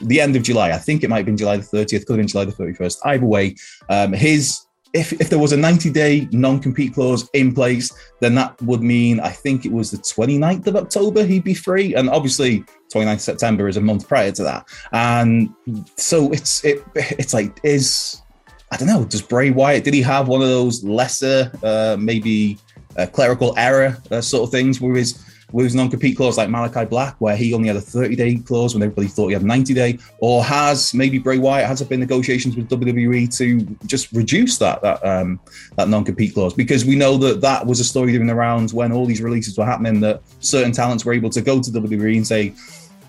the 0.00 0.20
end 0.20 0.36
of 0.36 0.44
July. 0.44 0.70
I 0.70 0.78
think 0.78 1.02
it 1.02 1.10
might 1.10 1.18
have 1.18 1.26
been 1.26 1.36
July 1.36 1.56
the 1.56 1.64
30th, 1.64 2.06
could 2.06 2.14
have 2.14 2.18
been 2.18 2.28
July 2.28 2.44
the 2.44 2.52
31st. 2.52 2.98
Either 3.04 3.26
way, 3.26 3.56
um, 3.88 4.12
his 4.12 4.66
if, 4.92 5.12
if 5.14 5.30
there 5.30 5.38
was 5.38 5.52
a 5.52 5.56
90 5.56 5.90
day 5.90 6.28
non 6.32 6.60
compete 6.60 6.94
clause 6.94 7.28
in 7.32 7.54
place, 7.54 7.92
then 8.20 8.34
that 8.34 8.60
would 8.62 8.82
mean 8.82 9.20
I 9.20 9.30
think 9.30 9.64
it 9.64 9.72
was 9.72 9.90
the 9.90 9.98
29th 9.98 10.66
of 10.66 10.76
October 10.76 11.24
he'd 11.24 11.44
be 11.44 11.54
free. 11.54 11.94
And 11.94 12.10
obviously, 12.10 12.64
29th 12.92 13.20
September 13.20 13.68
is 13.68 13.76
a 13.76 13.80
month 13.80 14.08
prior 14.08 14.32
to 14.32 14.42
that. 14.42 14.66
And 14.92 15.54
so 15.96 16.32
it's 16.32 16.64
it 16.64 16.84
it's 16.96 17.34
like, 17.34 17.60
is 17.62 18.22
I 18.72 18.76
don't 18.76 18.88
know, 18.88 19.04
does 19.04 19.22
Bray 19.22 19.50
Wyatt, 19.50 19.84
did 19.84 19.94
he 19.94 20.02
have 20.02 20.28
one 20.28 20.42
of 20.42 20.48
those 20.48 20.84
lesser, 20.84 21.50
uh, 21.62 21.96
maybe 21.98 22.58
uh, 22.96 23.06
clerical 23.06 23.54
error 23.56 23.96
uh, 24.10 24.20
sort 24.20 24.44
of 24.44 24.50
things 24.50 24.80
where 24.80 24.94
his 24.94 25.24
with 25.52 25.74
non-compete 25.74 26.16
clause 26.16 26.36
like 26.36 26.48
Malachi 26.48 26.84
Black, 26.84 27.16
where 27.18 27.36
he 27.36 27.54
only 27.54 27.68
had 27.68 27.76
a 27.76 27.80
30-day 27.80 28.36
clause 28.36 28.74
when 28.74 28.82
everybody 28.82 29.08
thought 29.08 29.28
he 29.28 29.34
had 29.34 29.42
90-day, 29.42 29.98
or 30.20 30.44
has 30.44 30.94
maybe 30.94 31.18
Bray 31.18 31.38
Wyatt 31.38 31.66
has 31.66 31.80
there 31.80 31.88
been 31.88 32.00
negotiations 32.00 32.56
with 32.56 32.68
WWE 32.68 33.36
to 33.38 33.60
just 33.86 34.12
reduce 34.12 34.58
that 34.58 34.82
that 34.82 35.04
um, 35.04 35.40
that 35.76 35.88
non-compete 35.88 36.34
clause 36.34 36.54
because 36.54 36.84
we 36.84 36.96
know 36.96 37.16
that 37.16 37.40
that 37.40 37.66
was 37.66 37.80
a 37.80 37.84
story 37.84 38.12
during 38.12 38.26
the 38.26 38.34
rounds 38.34 38.74
when 38.74 38.92
all 38.92 39.06
these 39.06 39.20
releases 39.22 39.56
were 39.56 39.64
happening 39.64 40.00
that 40.00 40.22
certain 40.40 40.72
talents 40.72 41.04
were 41.04 41.12
able 41.12 41.30
to 41.30 41.40
go 41.40 41.60
to 41.60 41.70
WWE 41.70 42.16
and 42.16 42.26
say 42.26 42.54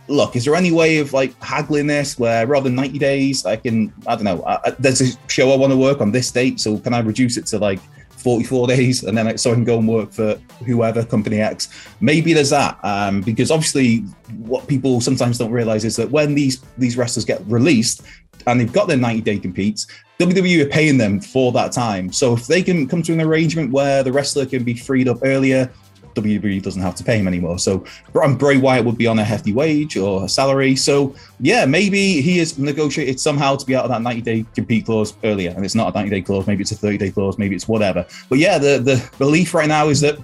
look, 0.08 0.36
is 0.36 0.46
there 0.46 0.56
any 0.56 0.72
way 0.72 0.98
of 0.98 1.14
like 1.14 1.42
haggling 1.42 1.88
this 1.88 2.20
where 2.20 2.46
rather 2.46 2.66
than 2.66 2.76
90 2.76 3.00
days, 3.00 3.46
I 3.46 3.56
can, 3.56 3.94
I 4.06 4.16
don't 4.16 4.26
know, 4.26 4.44
I, 4.46 4.72
there's 4.80 5.02
a 5.02 5.18
show 5.28 5.52
I 5.52 5.58
want 5.58 5.72
to 5.72 5.78
work 5.78 6.02
on 6.02 6.12
this 6.12 6.30
date. 6.32 6.60
So 6.60 6.78
can 6.78 6.94
I 6.94 7.00
reduce 7.00 7.38
it 7.38 7.46
to 7.48 7.60
like 7.60 7.80
44 8.22 8.68
days 8.68 9.04
and 9.04 9.18
then 9.18 9.38
so 9.38 9.52
I 9.52 9.54
can 9.54 9.64
go 9.64 9.78
and 9.78 9.88
work 9.88 10.12
for 10.12 10.36
whoever, 10.66 11.04
company 11.04 11.42
X? 11.42 11.70
Maybe 12.00 12.34
there's 12.34 12.52
that. 12.52 12.80
Um, 12.84 13.22
because 13.22 13.52
obviously 13.52 14.00
what 14.38 14.68
people 14.68 15.02
sometimes 15.02 15.38
don't 15.38 15.52
realize 15.52 15.86
is 15.86 15.96
that 15.98 16.10
when 16.12 16.36
these, 16.36 16.62
these 16.78 16.98
wrestlers 16.98 17.26
get 17.26 17.42
released, 17.48 18.02
and 18.48 18.60
they've 18.60 18.74
got 18.74 18.88
their 18.88 18.98
90 18.98 19.22
day 19.22 19.38
competes. 19.38 19.88
WWE 20.20 20.64
are 20.64 20.70
paying 20.70 20.98
them 20.98 21.20
for 21.20 21.52
that 21.52 21.72
time. 21.72 22.12
So 22.12 22.34
if 22.34 22.48
they 22.48 22.62
can 22.62 22.88
come 22.88 23.02
to 23.04 23.14
an 23.14 23.22
arrangement 23.22 23.72
where 23.72 24.04
the 24.04 24.12
wrestler 24.12 24.46
can 24.46 24.64
be 24.64 24.76
freed 24.76 25.08
up 25.08 25.20
earlier, 25.24 25.72
WWE 26.16 26.62
doesn't 26.62 26.82
have 26.82 26.96
to 26.96 27.04
pay 27.04 27.18
him 27.18 27.28
anymore. 27.28 27.60
So 27.60 27.86
Bray 28.14 28.58
Wyatt 28.58 28.86
would 28.86 28.98
be 28.98 29.08
on 29.08 29.20
a 29.20 29.24
hefty 29.24 29.54
wage 29.54 29.98
or 29.98 30.26
a 30.26 30.30
salary. 30.30 30.76
So 30.76 31.16
yeah, 31.40 31.66
maybe 31.66 32.22
he 32.22 32.40
is 32.40 32.58
negotiated 32.58 33.20
somehow 33.20 33.56
to 33.56 33.66
be 33.66 33.76
out 33.76 33.86
of 33.86 33.92
that 33.92 34.02
90 34.02 34.22
day 34.22 34.46
compete 34.56 34.86
clause 34.86 35.14
earlier. 35.24 35.52
And 35.52 35.66
it's 35.66 35.76
not 35.76 35.94
a 35.94 35.98
90 35.98 36.10
day 36.10 36.22
clause, 36.22 36.48
maybe 36.48 36.62
it's 36.62 36.72
a 36.72 36.76
30 36.76 36.98
day 36.98 37.12
clause, 37.12 37.38
maybe 37.38 37.56
it's 37.56 37.68
whatever. 37.68 38.06
But 38.30 38.40
yeah, 38.40 38.58
the, 38.58 38.80
the 38.80 39.10
belief 39.18 39.54
right 39.54 39.68
now 39.68 39.90
is 39.90 40.02
that 40.02 40.18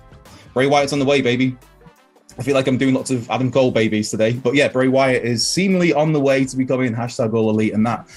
Bray 0.53 0.67
Wyatt's 0.67 0.93
on 0.93 0.99
the 0.99 1.05
way, 1.05 1.21
baby. 1.21 1.57
I 2.39 2.43
feel 2.43 2.53
like 2.53 2.67
I'm 2.67 2.77
doing 2.77 2.93
lots 2.93 3.09
of 3.09 3.29
Adam 3.31 3.51
Cole 3.51 3.71
babies 3.71 4.11
today. 4.11 4.33
But 4.33 4.53
yeah, 4.53 4.67
Bray 4.67 4.87
Wyatt 4.87 5.23
is 5.23 5.47
seemingly 5.47 5.91
on 5.91 6.13
the 6.13 6.19
way 6.19 6.45
to 6.45 6.55
becoming 6.55 6.93
hashtag 6.93 7.33
all 7.33 7.49
elite. 7.49 7.73
And 7.73 7.85
that 7.85 8.07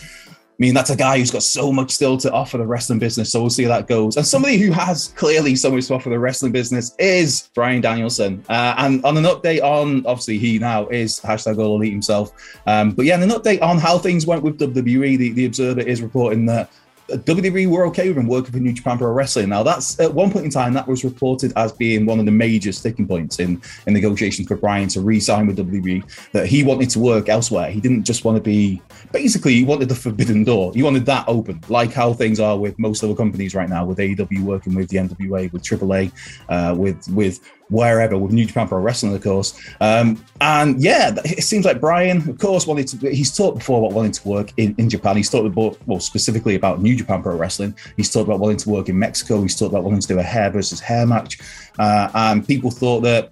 mean, 0.61 0.75
that's 0.75 0.91
a 0.91 0.97
guy 0.97 1.19
who's 1.19 1.31
got 1.31 1.43
so 1.43 1.73
much 1.73 1.91
still 1.91 2.19
to 2.19 2.31
offer 2.31 2.59
the 2.59 2.67
wrestling 2.67 2.99
business. 2.99 3.33
So 3.33 3.41
we'll 3.41 3.49
see 3.49 3.63
how 3.63 3.71
that 3.71 3.89
goes. 3.89 4.19
And 4.19 4.27
somebody 4.27 4.59
who 4.59 4.71
has 4.73 5.09
clearly 5.17 5.57
so 5.57 5.71
much 5.71 5.87
to 5.87 5.95
offer 5.95 6.11
the 6.11 6.19
wrestling 6.19 6.53
business 6.53 6.95
is 6.99 7.49
Bryan 7.55 7.81
Danielson. 7.81 8.45
Uh, 8.47 8.75
and 8.77 9.03
on 9.05 9.17
an 9.17 9.25
update 9.25 9.63
on, 9.63 10.05
obviously, 10.05 10.37
he 10.37 10.59
now 10.59 10.87
is 10.89 11.19
hashtag 11.19 11.59
all 11.59 11.77
elite 11.77 11.93
himself. 11.93 12.33
Um, 12.67 12.93
but 12.93 13.07
yeah, 13.07 13.15
and 13.15 13.25
an 13.25 13.31
update 13.31 13.63
on 13.63 13.79
how 13.79 13.99
things 13.99 14.27
went 14.27 14.43
with 14.43 14.59
WWE. 14.59 15.17
The, 15.17 15.33
the 15.33 15.47
Observer 15.47 15.81
is 15.81 16.03
reporting 16.03 16.45
that 16.47 16.71
WWE 17.19 17.69
were 17.69 17.87
okay 17.87 18.09
with 18.09 18.19
him 18.19 18.27
working 18.27 18.53
for 18.53 18.59
New 18.59 18.73
Japan 18.73 18.99
Pro 18.99 19.11
Wrestling. 19.11 19.49
Now, 19.49 19.63
that's 19.63 19.99
at 20.01 20.13
one 20.13 20.31
point 20.31 20.45
in 20.45 20.51
time 20.51 20.75
that 20.75 20.87
was 20.87 21.05
reported 21.05 21.53
as 21.57 21.73
being 21.73 22.07
one 22.07 22.19
of 22.19 22.27
the 22.27 22.33
major 22.33 22.73
sticking 22.73 23.07
points 23.07 23.39
in, 23.39 23.61
in 23.87 23.95
negotiations 23.95 24.49
for 24.49 24.57
Bryan 24.57 24.89
to 24.89 25.01
re-sign 25.01 25.47
with 25.47 25.59
WWE. 25.59 26.31
That 26.33 26.47
he 26.47 26.63
wanted 26.63 26.91
to 26.91 27.01
work 27.01 27.29
elsewhere. 27.29 27.71
He 27.71 27.81
didn't 27.81 28.05
just 28.05 28.25
want 28.25 28.37
to 28.37 28.43
be. 28.43 28.83
Basically, 29.13 29.55
he 29.55 29.65
wanted 29.65 29.89
the 29.89 29.95
forbidden 29.95 30.45
door. 30.45 30.73
He 30.75 30.83
wanted 30.83 31.07
that 31.07 31.25
open, 31.27 31.61
like 31.69 31.93
how 31.93 32.13
things 32.13 32.39
are 32.41 32.59
with 32.59 32.79
most 32.79 33.03
other 33.03 33.15
companies 33.15 33.55
right 33.55 33.69
now, 33.69 33.85
with 33.85 33.99
AEW 33.99 34.43
working 34.43 34.75
with 34.75 34.89
the 34.89 34.99
NWA, 34.99 35.53
with 35.53 35.63
AAA, 35.63 36.13
uh, 36.49 36.75
with 36.75 37.09
with 37.09 37.41
wherever 37.71 38.19
with 38.19 38.33
New 38.33 38.45
Japan 38.45 38.69
Pro 38.69 38.79
Wrestling, 38.79 39.15
of 39.15 39.23
course. 39.23 39.59
Um, 39.81 40.25
and 40.41 40.81
yeah, 40.83 41.15
it 41.25 41.45
seems 41.45 41.65
like 41.65 41.81
Bryan, 41.81 42.29
of 42.29 42.39
course, 42.39 42.67
wanted 42.67 42.89
to. 42.89 43.11
He's 43.11 43.35
talked 43.35 43.59
before 43.59 43.79
about 43.81 43.95
wanting 43.95 44.13
to 44.13 44.29
work 44.29 44.53
in, 44.57 44.75
in 44.79 44.91
Japan. 44.91 45.17
He's 45.17 45.31
talked 45.31 45.47
about, 45.47 45.79
well, 45.87 46.01
specifically 46.01 46.55
about 46.55 46.83
New 46.83 46.97
Japan 46.97 47.23
Pro 47.23 47.37
Wrestling. 47.37 47.75
He's 47.97 48.11
talked 48.11 48.29
about 48.29 48.41
wanting 48.41 48.59
to 48.59 48.71
work 48.71 48.89
in 48.89 48.99
Mexico. 48.99 49.41
He's 49.43 49.57
talked 49.57 49.73
about 49.73 49.85
wanting 49.85 50.01
to 50.01 50.09
do 50.09 50.19
a 50.19 50.23
hair 50.23 50.51
versus 50.51 50.81
hair 50.81 51.07
match. 51.07 51.39
Uh, 51.79 52.11
and 52.15 52.47
people 52.47 52.71
thought 52.71 53.01
that 53.01 53.31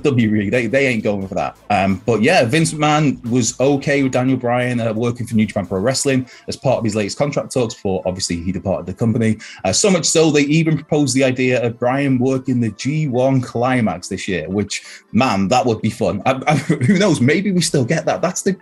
WWE, 0.00 0.50
they, 0.50 0.66
they 0.66 0.86
ain't 0.86 1.02
going 1.02 1.26
for 1.26 1.34
that. 1.34 1.56
Um, 1.70 2.02
but 2.06 2.22
yeah, 2.22 2.44
Vince 2.44 2.72
McMahon 2.72 3.24
was 3.28 3.58
okay 3.60 4.02
with 4.02 4.12
Daniel 4.12 4.36
Bryan 4.36 4.80
uh, 4.80 4.92
working 4.92 5.26
for 5.26 5.34
New 5.34 5.46
Japan 5.46 5.66
Pro 5.66 5.80
Wrestling 5.80 6.28
as 6.48 6.56
part 6.56 6.78
of 6.78 6.84
his 6.84 6.94
latest 6.94 7.18
contract 7.18 7.52
talks 7.52 7.74
before 7.74 8.02
obviously 8.06 8.42
he 8.42 8.52
departed 8.52 8.86
the 8.86 8.94
company. 8.94 9.38
Uh, 9.64 9.72
so 9.72 9.90
much 9.90 10.04
so, 10.04 10.30
they 10.30 10.42
even 10.42 10.76
proposed 10.76 11.14
the 11.14 11.24
idea 11.24 11.62
of 11.64 11.78
Bryan 11.78 12.18
working 12.18 12.60
the 12.60 12.70
G1 12.70 13.42
climax 13.42 14.08
this 14.08 14.28
year, 14.28 14.48
which, 14.48 14.84
man, 15.12 15.48
that 15.48 15.64
would 15.64 15.80
be 15.82 15.90
fun. 15.90 16.22
I, 16.26 16.42
I, 16.46 16.56
who 16.56 16.98
knows? 16.98 17.20
Maybe 17.20 17.52
we 17.52 17.60
still 17.60 17.84
get 17.84 18.04
that. 18.06 18.22
That's 18.22 18.42
the 18.42 18.56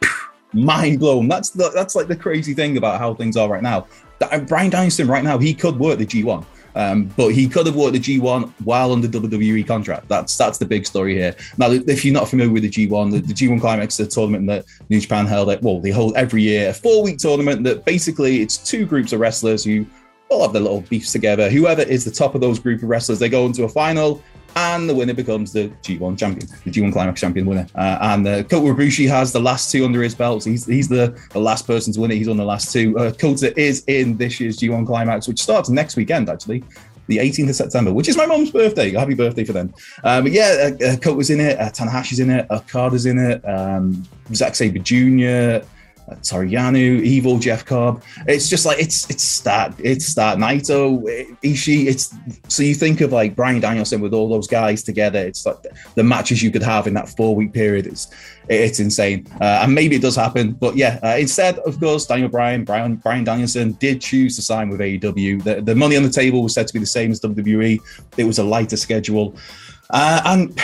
mind 0.52 1.00
blown. 1.00 1.28
That's 1.28 1.50
the, 1.50 1.70
that's 1.70 1.94
like 1.94 2.08
the 2.08 2.16
crazy 2.16 2.54
thing 2.54 2.76
about 2.76 2.98
how 2.98 3.14
things 3.14 3.36
are 3.36 3.48
right 3.48 3.62
now. 3.62 3.86
That, 4.18 4.46
Bryan 4.46 4.70
Danielson 4.70 5.08
right 5.08 5.24
now, 5.24 5.38
he 5.38 5.54
could 5.54 5.78
work 5.78 5.98
the 5.98 6.06
G1. 6.06 6.44
Um, 6.74 7.04
but 7.16 7.28
he 7.28 7.48
could 7.48 7.66
have 7.66 7.76
worked 7.76 7.92
the 7.94 8.00
G1 8.00 8.50
while 8.64 8.92
under 8.92 9.06
WWE 9.06 9.66
contract. 9.66 10.08
That's 10.08 10.36
that's 10.36 10.58
the 10.58 10.66
big 10.66 10.86
story 10.86 11.14
here. 11.14 11.36
Now, 11.56 11.70
if 11.70 12.04
you're 12.04 12.14
not 12.14 12.28
familiar 12.28 12.52
with 12.52 12.64
the 12.64 12.70
G1, 12.70 13.12
the, 13.12 13.20
the 13.20 13.32
G1 13.32 13.60
Climax 13.60 14.00
is 14.00 14.08
a 14.08 14.10
tournament 14.10 14.46
that 14.48 14.64
New 14.88 15.00
Japan 15.00 15.26
held. 15.26 15.50
At, 15.50 15.62
well, 15.62 15.80
they 15.80 15.90
hold 15.90 16.16
every 16.16 16.42
year, 16.42 16.70
a 16.70 16.74
four 16.74 17.02
week 17.02 17.18
tournament 17.18 17.64
that 17.64 17.84
basically 17.84 18.42
it's 18.42 18.58
two 18.58 18.86
groups 18.86 19.12
of 19.12 19.20
wrestlers 19.20 19.64
who 19.64 19.86
all 20.30 20.42
have 20.42 20.52
their 20.52 20.62
little 20.62 20.80
beefs 20.82 21.12
together. 21.12 21.48
Whoever 21.48 21.82
is 21.82 22.04
the 22.04 22.10
top 22.10 22.34
of 22.34 22.40
those 22.40 22.58
group 22.58 22.82
of 22.82 22.88
wrestlers, 22.88 23.18
they 23.18 23.28
go 23.28 23.46
into 23.46 23.64
a 23.64 23.68
final 23.68 24.22
and 24.56 24.88
the 24.88 24.94
winner 24.94 25.14
becomes 25.14 25.52
the 25.52 25.68
G1 25.82 26.18
champion, 26.18 26.48
the 26.64 26.70
G1 26.70 26.92
Climax 26.92 27.20
champion 27.20 27.46
winner. 27.46 27.66
Uh, 27.74 27.98
and 28.00 28.26
uh, 28.26 28.42
Kota 28.44 28.72
Ibushi 28.72 29.08
has 29.08 29.32
the 29.32 29.40
last 29.40 29.70
two 29.70 29.84
under 29.84 30.02
his 30.02 30.14
belt. 30.14 30.44
He's 30.44 30.66
he's 30.66 30.88
the, 30.88 31.18
the 31.30 31.40
last 31.40 31.66
person 31.66 31.92
to 31.92 32.00
win 32.00 32.10
it. 32.10 32.16
He's 32.16 32.28
on 32.28 32.36
the 32.36 32.44
last 32.44 32.72
two. 32.72 32.96
Uh, 32.98 33.12
Kota 33.12 33.58
is 33.58 33.84
in 33.86 34.16
this 34.16 34.40
year's 34.40 34.58
G1 34.58 34.86
Climax, 34.86 35.28
which 35.28 35.42
starts 35.42 35.68
next 35.68 35.96
weekend, 35.96 36.28
actually. 36.28 36.64
The 37.06 37.18
18th 37.18 37.50
of 37.50 37.56
September, 37.56 37.92
which 37.92 38.08
is 38.08 38.16
my 38.16 38.24
mom's 38.24 38.50
birthday. 38.50 38.90
Happy 38.90 39.12
birthday 39.12 39.44
for 39.44 39.52
them. 39.52 39.74
Um, 40.04 40.24
but 40.24 40.32
yeah, 40.32 40.70
uh, 40.80 40.84
uh 40.86 40.96
Kota's 40.96 41.28
in 41.28 41.38
it, 41.38 41.60
uh, 41.60 41.68
Tanahashi's 41.70 42.18
in 42.18 42.30
it, 42.30 42.46
Okada's 42.50 43.04
in 43.04 43.18
it, 43.18 43.46
um, 43.46 44.08
Zack 44.32 44.54
Sabre 44.54 44.78
Jr., 44.78 45.66
Toru 46.22 46.46
Evil, 46.76 47.38
Jeff 47.38 47.64
Cobb. 47.64 48.02
It's 48.26 48.48
just 48.48 48.66
like 48.66 48.78
it's 48.78 49.08
it's 49.10 49.22
start 49.22 49.74
it's 49.78 50.14
that 50.14 50.38
Naito, 50.38 51.02
Ishii. 51.42 51.86
It's 51.86 52.14
so 52.48 52.62
you 52.62 52.74
think 52.74 53.00
of 53.00 53.12
like 53.12 53.34
Bryan 53.34 53.60
Danielson 53.60 54.00
with 54.00 54.12
all 54.12 54.28
those 54.28 54.46
guys 54.46 54.82
together. 54.82 55.18
It's 55.18 55.46
like 55.46 55.56
the 55.94 56.04
matches 56.04 56.42
you 56.42 56.50
could 56.50 56.62
have 56.62 56.86
in 56.86 56.94
that 56.94 57.08
four 57.08 57.34
week 57.34 57.52
period. 57.52 57.86
It's 57.86 58.08
it's 58.48 58.80
insane, 58.80 59.26
uh, 59.40 59.60
and 59.62 59.74
maybe 59.74 59.96
it 59.96 60.02
does 60.02 60.16
happen. 60.16 60.52
But 60.52 60.76
yeah, 60.76 60.98
uh, 61.02 61.16
instead, 61.18 61.58
of 61.60 61.80
course, 61.80 62.06
Daniel 62.06 62.28
Bryan, 62.28 62.64
Bryan 62.64 62.96
Bryan 62.96 63.24
Danielson 63.24 63.72
did 63.72 64.00
choose 64.00 64.36
to 64.36 64.42
sign 64.42 64.68
with 64.68 64.80
AEW. 64.80 65.42
The, 65.42 65.62
the 65.62 65.74
money 65.74 65.96
on 65.96 66.02
the 66.02 66.10
table 66.10 66.42
was 66.42 66.52
said 66.52 66.66
to 66.66 66.74
be 66.74 66.80
the 66.80 66.86
same 66.86 67.10
as 67.10 67.20
WWE. 67.20 67.80
It 68.18 68.24
was 68.24 68.38
a 68.38 68.44
lighter 68.44 68.76
schedule, 68.76 69.36
uh, 69.90 70.20
and 70.26 70.58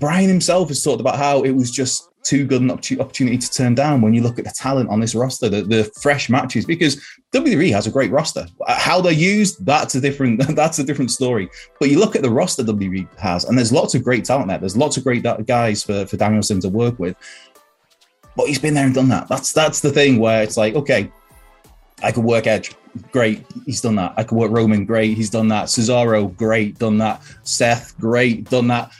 Bryan 0.00 0.28
himself 0.28 0.68
has 0.68 0.82
talked 0.82 1.00
about 1.00 1.16
how 1.16 1.42
it 1.42 1.52
was 1.52 1.70
just 1.70 2.08
too 2.26 2.44
good 2.44 2.60
an 2.60 2.70
opportunity 2.70 3.38
to 3.38 3.50
turn 3.52 3.74
down 3.74 4.00
when 4.00 4.12
you 4.12 4.20
look 4.20 4.38
at 4.38 4.44
the 4.44 4.50
talent 4.50 4.90
on 4.90 4.98
this 4.98 5.14
roster, 5.14 5.48
the, 5.48 5.62
the 5.62 5.84
fresh 6.00 6.28
matches, 6.28 6.64
because 6.64 7.00
WWE 7.32 7.70
has 7.70 7.86
a 7.86 7.90
great 7.90 8.10
roster. 8.10 8.46
How 8.66 9.00
they're 9.00 9.12
used, 9.12 9.64
that's 9.64 9.94
a 9.94 10.00
different 10.00 10.42
that's 10.56 10.80
a 10.80 10.84
different 10.84 11.12
story. 11.12 11.48
But 11.78 11.88
you 11.88 12.00
look 12.00 12.16
at 12.16 12.22
the 12.22 12.30
roster 12.30 12.64
WWE 12.64 13.08
has, 13.18 13.44
and 13.44 13.56
there's 13.56 13.72
lots 13.72 13.94
of 13.94 14.02
great 14.02 14.24
talent 14.24 14.48
there. 14.48 14.58
There's 14.58 14.76
lots 14.76 14.96
of 14.96 15.04
great 15.04 15.24
guys 15.46 15.84
for, 15.84 16.04
for 16.06 16.16
Danielson 16.16 16.60
to 16.60 16.68
work 16.68 16.98
with. 16.98 17.16
But 18.34 18.48
he's 18.48 18.58
been 18.58 18.74
there 18.74 18.86
and 18.86 18.94
done 18.94 19.08
that. 19.08 19.28
That's 19.28 19.52
that's 19.52 19.80
the 19.80 19.92
thing 19.92 20.18
where 20.18 20.42
it's 20.42 20.56
like, 20.56 20.74
okay, 20.74 21.10
I 22.02 22.10
could 22.10 22.24
work 22.24 22.48
Edge. 22.48 22.74
Great, 23.12 23.44
he's 23.66 23.80
done 23.80 23.94
that. 23.96 24.14
I 24.16 24.24
could 24.24 24.36
work 24.36 24.50
Roman. 24.50 24.84
Great, 24.84 25.16
he's 25.16 25.30
done 25.30 25.48
that. 25.48 25.66
Cesaro, 25.66 26.34
great, 26.36 26.78
done 26.78 26.98
that. 26.98 27.22
Seth, 27.44 27.96
great, 27.98 28.50
done 28.50 28.66
that 28.68 28.90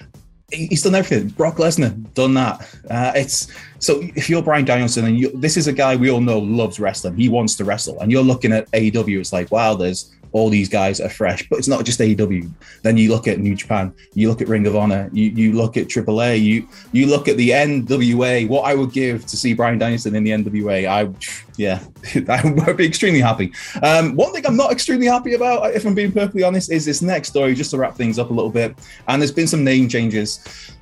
he's 0.51 0.83
done 0.83 0.95
everything. 0.95 1.29
Brock 1.31 1.57
Lesnar 1.57 2.13
done 2.15 2.35
that. 2.35 2.61
Uh, 2.89 3.13
it's 3.15 3.49
so 3.79 4.01
if 4.15 4.31
you're 4.31 4.43
Bryan 4.43 4.65
Danielson 4.65 5.05
and 5.07 5.19
you, 5.19 5.31
this 5.35 5.57
is 5.57 5.67
a 5.67 5.73
guy 5.73 5.97
we 5.97 6.11
all 6.11 6.21
know 6.21 6.39
loves 6.39 6.79
wrestling, 6.79 7.17
he 7.17 7.29
wants 7.29 7.55
to 7.57 7.65
wrestle, 7.65 8.01
and 8.01 8.13
you're 8.13 8.23
looking 8.23 8.53
at 8.53 8.71
AEW, 8.71 9.21
it's 9.21 9.33
like 9.33 9.51
wow, 9.51 9.75
there's 9.75 10.15
all 10.37 10.51
these 10.51 10.69
guys 10.69 11.01
are 11.01 11.09
fresh. 11.09 11.49
But 11.49 11.59
it's 11.59 11.67
not 11.67 11.87
just 11.87 11.99
AEW. 11.99 12.51
Then 12.83 12.99
you 12.99 13.11
look 13.11 13.27
at 13.27 13.39
New 13.39 13.55
Japan, 13.55 13.95
you 14.13 14.29
look 14.29 14.43
at 14.43 14.49
Ring 14.49 14.67
of 14.67 14.77
Honor, 14.77 15.09
you, 15.11 15.31
you 15.31 15.53
look 15.53 15.79
at 15.79 15.87
AAA, 15.89 16.43
you 16.43 16.69
you 16.93 17.07
look 17.07 17.27
at 17.27 17.39
the 17.39 17.51
NWA. 17.51 18.47
What 18.47 18.63
I 18.63 18.75
would 18.75 18.93
give 18.93 19.25
to 19.27 19.37
see 19.37 19.55
Bryan 19.55 19.79
Danielson 19.79 20.15
in 20.15 20.25
the 20.25 20.31
NWA, 20.33 20.87
I 20.87 21.11
yeah, 21.57 21.83
I 22.29 22.65
would 22.67 22.77
be 22.77 22.87
extremely 22.87 23.21
happy. 23.21 23.51
Um, 23.83 24.15
one 24.15 24.33
thing 24.33 24.47
I'm 24.47 24.57
not 24.57 24.73
extremely 24.73 25.07
happy 25.07 25.33
about, 25.33 25.75
if 25.75 25.87
I'm 25.87 25.95
being 25.95 26.13
perfectly 26.13 26.43
honest, 26.43 26.71
is 26.71 26.85
this 26.85 27.01
next 27.01 27.31
story. 27.31 27.55
Just 27.55 27.71
to 27.71 27.79
wrap 27.79 27.97
things 27.97 28.19
up 28.19 28.29
a 28.29 28.35
little 28.35 28.51
bit, 28.51 28.77
and 29.09 29.23
there's 29.23 29.33
been 29.33 29.49
some 29.49 29.65
name 29.65 29.89
changes. 29.89 30.41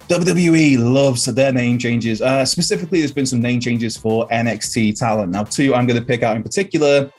WWE 0.09 0.79
loves 0.79 1.25
their 1.25 1.53
name 1.53 1.79
changes. 1.79 2.21
Uh, 2.21 2.45
specifically, 2.45 2.99
there's 2.99 3.13
been 3.13 3.25
some 3.25 3.41
name 3.41 3.61
changes 3.61 3.97
for 3.97 4.29
NXT 4.29 4.99
talent. 4.99 5.33
Now, 5.33 5.45
two 5.45 5.75
I'm 5.75 5.87
going 5.87 5.99
to 5.99 6.05
pick 6.05 6.23
out 6.23 6.37
in 6.37 6.43
particular 6.43 7.11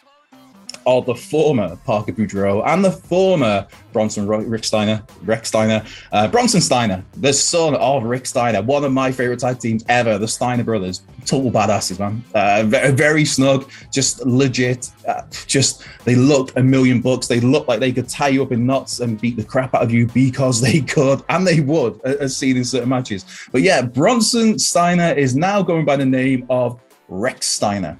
of 0.85 1.05
the 1.05 1.15
former 1.15 1.75
Parker 1.85 2.11
Boudreaux 2.11 2.65
and 2.67 2.83
the 2.83 2.91
former 2.91 3.67
Bronson 3.91 4.27
Rechsteiner, 4.27 5.07
Rick 5.21 5.45
Steiner, 5.45 5.83
uh, 6.11 6.27
Bronson 6.27 6.61
Steiner, 6.61 7.03
the 7.17 7.31
son 7.33 7.75
of 7.75 8.03
Rick 8.03 8.25
Steiner, 8.25 8.61
one 8.61 8.83
of 8.83 8.91
my 8.91 9.11
favorite 9.11 9.39
tag 9.39 9.59
teams 9.59 9.85
ever, 9.87 10.17
the 10.17 10.27
Steiner 10.27 10.63
brothers. 10.63 11.01
Total 11.25 11.49
badasses, 11.49 11.97
man. 11.97 12.23
Uh, 12.35 12.63
very, 12.67 12.91
very, 12.91 13.25
snug, 13.25 13.69
just 13.91 14.23
legit. 14.25 14.91
Uh, 15.07 15.23
just 15.47 15.83
they 16.03 16.13
look 16.13 16.55
a 16.55 16.61
million 16.61 17.01
bucks. 17.01 17.27
They 17.27 17.39
look 17.39 17.67
like 17.67 17.79
they 17.79 17.91
could 17.91 18.07
tie 18.07 18.27
you 18.27 18.43
up 18.43 18.51
in 18.51 18.65
knots 18.65 18.99
and 18.99 19.19
beat 19.19 19.37
the 19.37 19.43
crap 19.43 19.73
out 19.73 19.81
of 19.81 19.91
you 19.91 20.05
because 20.07 20.61
they 20.67 20.81
could, 20.81 21.23
and 21.29 21.47
they 21.47 21.61
would, 21.61 21.99
as 22.05 22.37
seen 22.37 22.57
in 22.57 22.65
certain 22.65 22.89
matches. 22.89 23.25
But 23.51 23.61
yeah, 23.61 23.81
Bronson 23.81 24.59
Steiner 24.59 25.13
is 25.13 25.35
now 25.35 25.63
going 25.63 25.85
by 25.85 25.95
the 25.95 26.05
name 26.05 26.45
of 26.49 26.79
Rex 27.07 27.47
Steiner. 27.47 27.97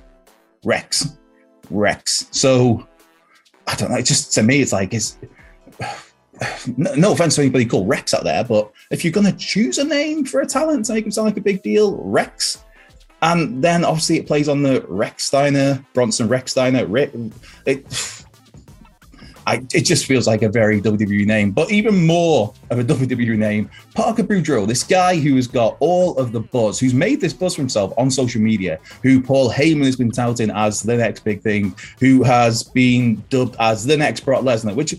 Rex. 0.63 1.17
Rex. 1.69 2.27
So 2.31 2.87
I 3.67 3.75
don't 3.75 3.91
know. 3.91 4.01
Just 4.01 4.33
to 4.33 4.43
me, 4.43 4.61
it's 4.61 4.71
like 4.71 4.93
it's 4.93 5.17
no, 6.77 7.13
offense 7.13 7.35
to 7.35 7.41
anybody 7.41 7.65
called 7.65 7.87
Rex 7.87 8.13
out 8.13 8.23
there, 8.23 8.43
but 8.43 8.71
if 8.91 9.03
you're 9.03 9.13
going 9.13 9.25
to 9.25 9.37
choose 9.37 9.77
a 9.77 9.83
name 9.83 10.25
for 10.25 10.41
a 10.41 10.45
talent 10.45 10.85
to 10.85 10.93
make 10.93 11.05
him 11.05 11.11
sound 11.11 11.27
like 11.27 11.37
a 11.37 11.41
big 11.41 11.61
deal, 11.61 11.97
Rex. 11.97 12.63
And 13.21 13.63
then 13.63 13.85
obviously 13.85 14.17
it 14.17 14.27
plays 14.27 14.49
on 14.49 14.61
the 14.61 14.85
Rex 14.87 15.23
Steiner, 15.23 15.83
Bronson 15.93 16.27
Rex 16.27 16.51
Steiner. 16.51 16.85
It, 16.97 18.14
I, 19.47 19.63
it 19.73 19.81
just 19.81 20.05
feels 20.05 20.27
like 20.27 20.41
a 20.41 20.49
very 20.49 20.81
WWE 20.81 21.25
name, 21.25 21.51
but 21.51 21.71
even 21.71 22.05
more 22.05 22.53
of 22.69 22.79
a 22.79 22.83
WWE 22.95 23.37
name, 23.37 23.69
Parker 23.93 24.23
Boudreaux, 24.23 24.67
this 24.67 24.83
guy 24.83 25.17
who 25.17 25.35
has 25.35 25.47
got 25.47 25.77
all 25.79 26.17
of 26.17 26.31
the 26.31 26.39
buzz, 26.39 26.79
who's 26.79 26.93
made 26.93 27.21
this 27.21 27.33
buzz 27.33 27.55
for 27.55 27.61
himself 27.61 27.93
on 27.97 28.09
social 28.09 28.41
media, 28.41 28.79
who 29.03 29.21
Paul 29.21 29.51
Heyman 29.51 29.85
has 29.85 29.95
been 29.95 30.11
touting 30.11 30.49
as 30.51 30.81
the 30.81 30.97
next 30.97 31.23
big 31.23 31.41
thing, 31.41 31.75
who 31.99 32.23
has 32.23 32.63
been 32.63 33.23
dubbed 33.29 33.55
as 33.59 33.85
the 33.85 33.97
next 33.97 34.21
Brock 34.21 34.43
Lesnar, 34.43 34.75
which 34.75 34.95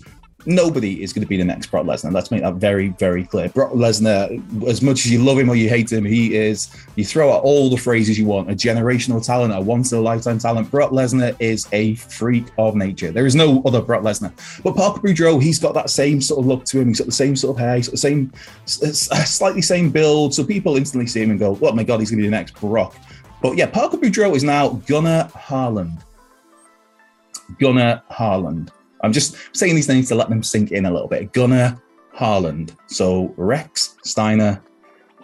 nobody 0.47 1.03
is 1.03 1.11
going 1.11 1.21
to 1.21 1.27
be 1.27 1.37
the 1.37 1.43
next 1.43 1.67
Brock 1.67 1.85
Lesnar. 1.85 2.13
Let's 2.13 2.31
make 2.31 2.41
that 2.41 2.55
very, 2.55 2.89
very 2.89 3.25
clear. 3.25 3.49
Brock 3.49 3.73
Lesnar, 3.73 4.67
as 4.67 4.81
much 4.81 5.05
as 5.05 5.11
you 5.11 5.23
love 5.23 5.37
him 5.37 5.49
or 5.49 5.55
you 5.55 5.67
hate 5.67 5.91
him, 5.91 6.05
he 6.05 6.35
is, 6.35 6.69
you 6.95 7.03
throw 7.03 7.31
out 7.31 7.43
all 7.43 7.69
the 7.69 7.77
phrases 7.77 8.17
you 8.17 8.25
want, 8.25 8.49
a 8.49 8.55
generational 8.55 9.23
talent, 9.23 9.53
a 9.53 9.59
once 9.59 9.91
in 9.91 9.99
a 9.99 10.01
lifetime 10.01 10.39
talent. 10.39 10.71
Brock 10.71 10.91
Lesnar 10.91 11.35
is 11.39 11.67
a 11.73 11.95
freak 11.95 12.45
of 12.57 12.75
nature. 12.75 13.11
There 13.11 13.25
is 13.25 13.35
no 13.35 13.61
other 13.65 13.81
Brock 13.81 14.03
Lesnar. 14.03 14.31
But 14.63 14.75
Parker 14.75 15.01
Boudreaux, 15.01 15.41
he's 15.43 15.59
got 15.59 15.73
that 15.73 15.89
same 15.89 16.21
sort 16.21 16.39
of 16.39 16.47
look 16.47 16.63
to 16.65 16.79
him. 16.79 16.87
He's 16.87 16.99
got 16.99 17.07
the 17.07 17.11
same 17.11 17.35
sort 17.35 17.57
of 17.57 17.59
hair, 17.59 17.75
he's 17.75 17.87
got 17.87 17.93
the 17.93 17.97
same, 17.97 18.31
slightly 18.65 19.61
same 19.61 19.89
build. 19.89 20.33
So 20.33 20.45
people 20.45 20.77
instantly 20.77 21.07
see 21.07 21.21
him 21.21 21.31
and 21.31 21.39
go, 21.39 21.59
oh 21.61 21.71
my 21.73 21.83
God, 21.83 21.99
he's 21.99 22.09
going 22.09 22.19
to 22.19 22.23
be 22.23 22.27
the 22.27 22.31
next 22.31 22.59
Brock. 22.59 22.95
But 23.41 23.57
yeah, 23.57 23.67
Parker 23.67 23.97
Boudreaux 23.97 24.35
is 24.35 24.43
now 24.43 24.69
Gunnar 24.87 25.29
Harland. 25.35 25.99
Gunnar 27.59 28.01
Harland. 28.09 28.71
I'm 29.01 29.13
just 29.13 29.37
saying 29.55 29.75
these 29.75 29.87
names 29.87 30.07
to 30.09 30.15
let 30.15 30.29
them 30.29 30.43
sink 30.43 30.71
in 30.71 30.85
a 30.85 30.91
little 30.91 31.07
bit. 31.07 31.33
Gunnar 31.33 31.81
Harland. 32.13 32.75
So 32.87 33.33
Rex 33.37 33.95
Steiner 34.03 34.61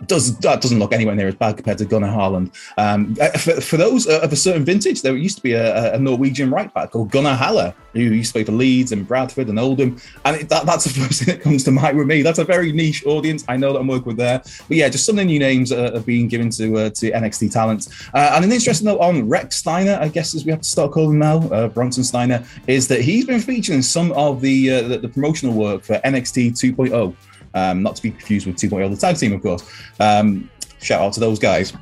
does 0.05 0.37
that 0.39 0.61
doesn't 0.61 0.79
look 0.79 0.93
anywhere 0.93 1.15
near 1.15 1.27
as 1.27 1.35
bad 1.35 1.55
compared 1.55 1.77
to 1.77 1.85
Gunnar 1.85 2.07
Harland. 2.07 2.51
Um, 2.77 3.15
uh, 3.21 3.29
for, 3.37 3.61
for, 3.61 3.77
those 3.77 4.07
of 4.07 4.31
a 4.31 4.35
certain 4.35 4.65
vintage, 4.65 5.01
there 5.01 5.15
used 5.15 5.37
to 5.37 5.43
be 5.43 5.53
a, 5.53 5.93
a 5.93 5.99
Norwegian 5.99 6.49
right 6.49 6.73
back 6.73 6.91
called 6.91 7.11
Gunnar 7.11 7.35
Halle 7.35 7.73
who 7.93 7.99
used 7.99 8.29
to 8.29 8.39
play 8.39 8.43
for 8.43 8.51
Leeds 8.51 8.91
and 8.91 9.07
Bradford 9.07 9.49
and 9.49 9.59
Oldham, 9.59 9.97
and 10.25 10.37
it, 10.37 10.49
that, 10.49 10.65
that's 10.65 10.85
the 10.85 10.89
first 10.99 11.23
thing 11.23 11.35
that 11.35 11.43
comes 11.43 11.63
to 11.65 11.71
mind 11.71 11.97
with 11.97 12.07
me. 12.07 12.21
That's 12.21 12.39
a 12.39 12.43
very 12.43 12.71
niche 12.71 13.05
audience. 13.05 13.43
I 13.47 13.57
know 13.57 13.73
that 13.73 13.79
I'm 13.79 13.87
working 13.87 14.07
with 14.07 14.17
there, 14.17 14.39
but 14.39 14.77
yeah, 14.77 14.89
just 14.89 15.05
some 15.05 15.15
of 15.15 15.19
the 15.19 15.25
new 15.25 15.39
names 15.39 15.71
are, 15.71 15.95
are 15.95 15.99
being 15.99 16.27
given 16.27 16.49
to 16.51 16.77
uh, 16.77 16.89
to 16.89 17.11
NXT 17.11 17.51
talents. 17.51 18.07
Uh, 18.13 18.31
and 18.35 18.45
an 18.45 18.51
interesting 18.51 18.85
note 18.85 18.99
on 18.99 19.29
Rex 19.29 19.57
Steiner, 19.57 19.97
I 20.01 20.07
guess 20.07 20.33
as 20.35 20.45
we 20.45 20.51
have 20.51 20.61
to 20.61 20.69
start 20.69 20.91
calling 20.91 21.11
him 21.11 21.19
now, 21.19 21.47
uh, 21.49 21.67
Bronson 21.67 22.03
Steiner, 22.03 22.43
is 22.67 22.87
that 22.87 23.01
he's 23.01 23.25
been 23.25 23.39
featured 23.39 23.75
in 23.75 23.83
some 23.83 24.11
of 24.13 24.41
the, 24.41 24.71
uh, 24.71 24.87
the, 24.87 24.97
the 24.97 25.09
promotional 25.09 25.53
work 25.53 25.83
for 25.83 25.99
NXT 25.99 26.51
2.0. 26.51 27.15
Um, 27.53 27.83
not 27.83 27.95
to 27.95 28.01
be 28.01 28.11
confused 28.11 28.47
with 28.47 28.55
2.0, 28.55 28.89
the 28.89 28.97
tag 28.97 29.17
team, 29.17 29.33
of 29.33 29.41
course. 29.41 29.69
Um, 29.99 30.49
shout 30.81 31.01
out 31.01 31.13
to 31.13 31.19
those 31.19 31.39
guys. 31.39 31.73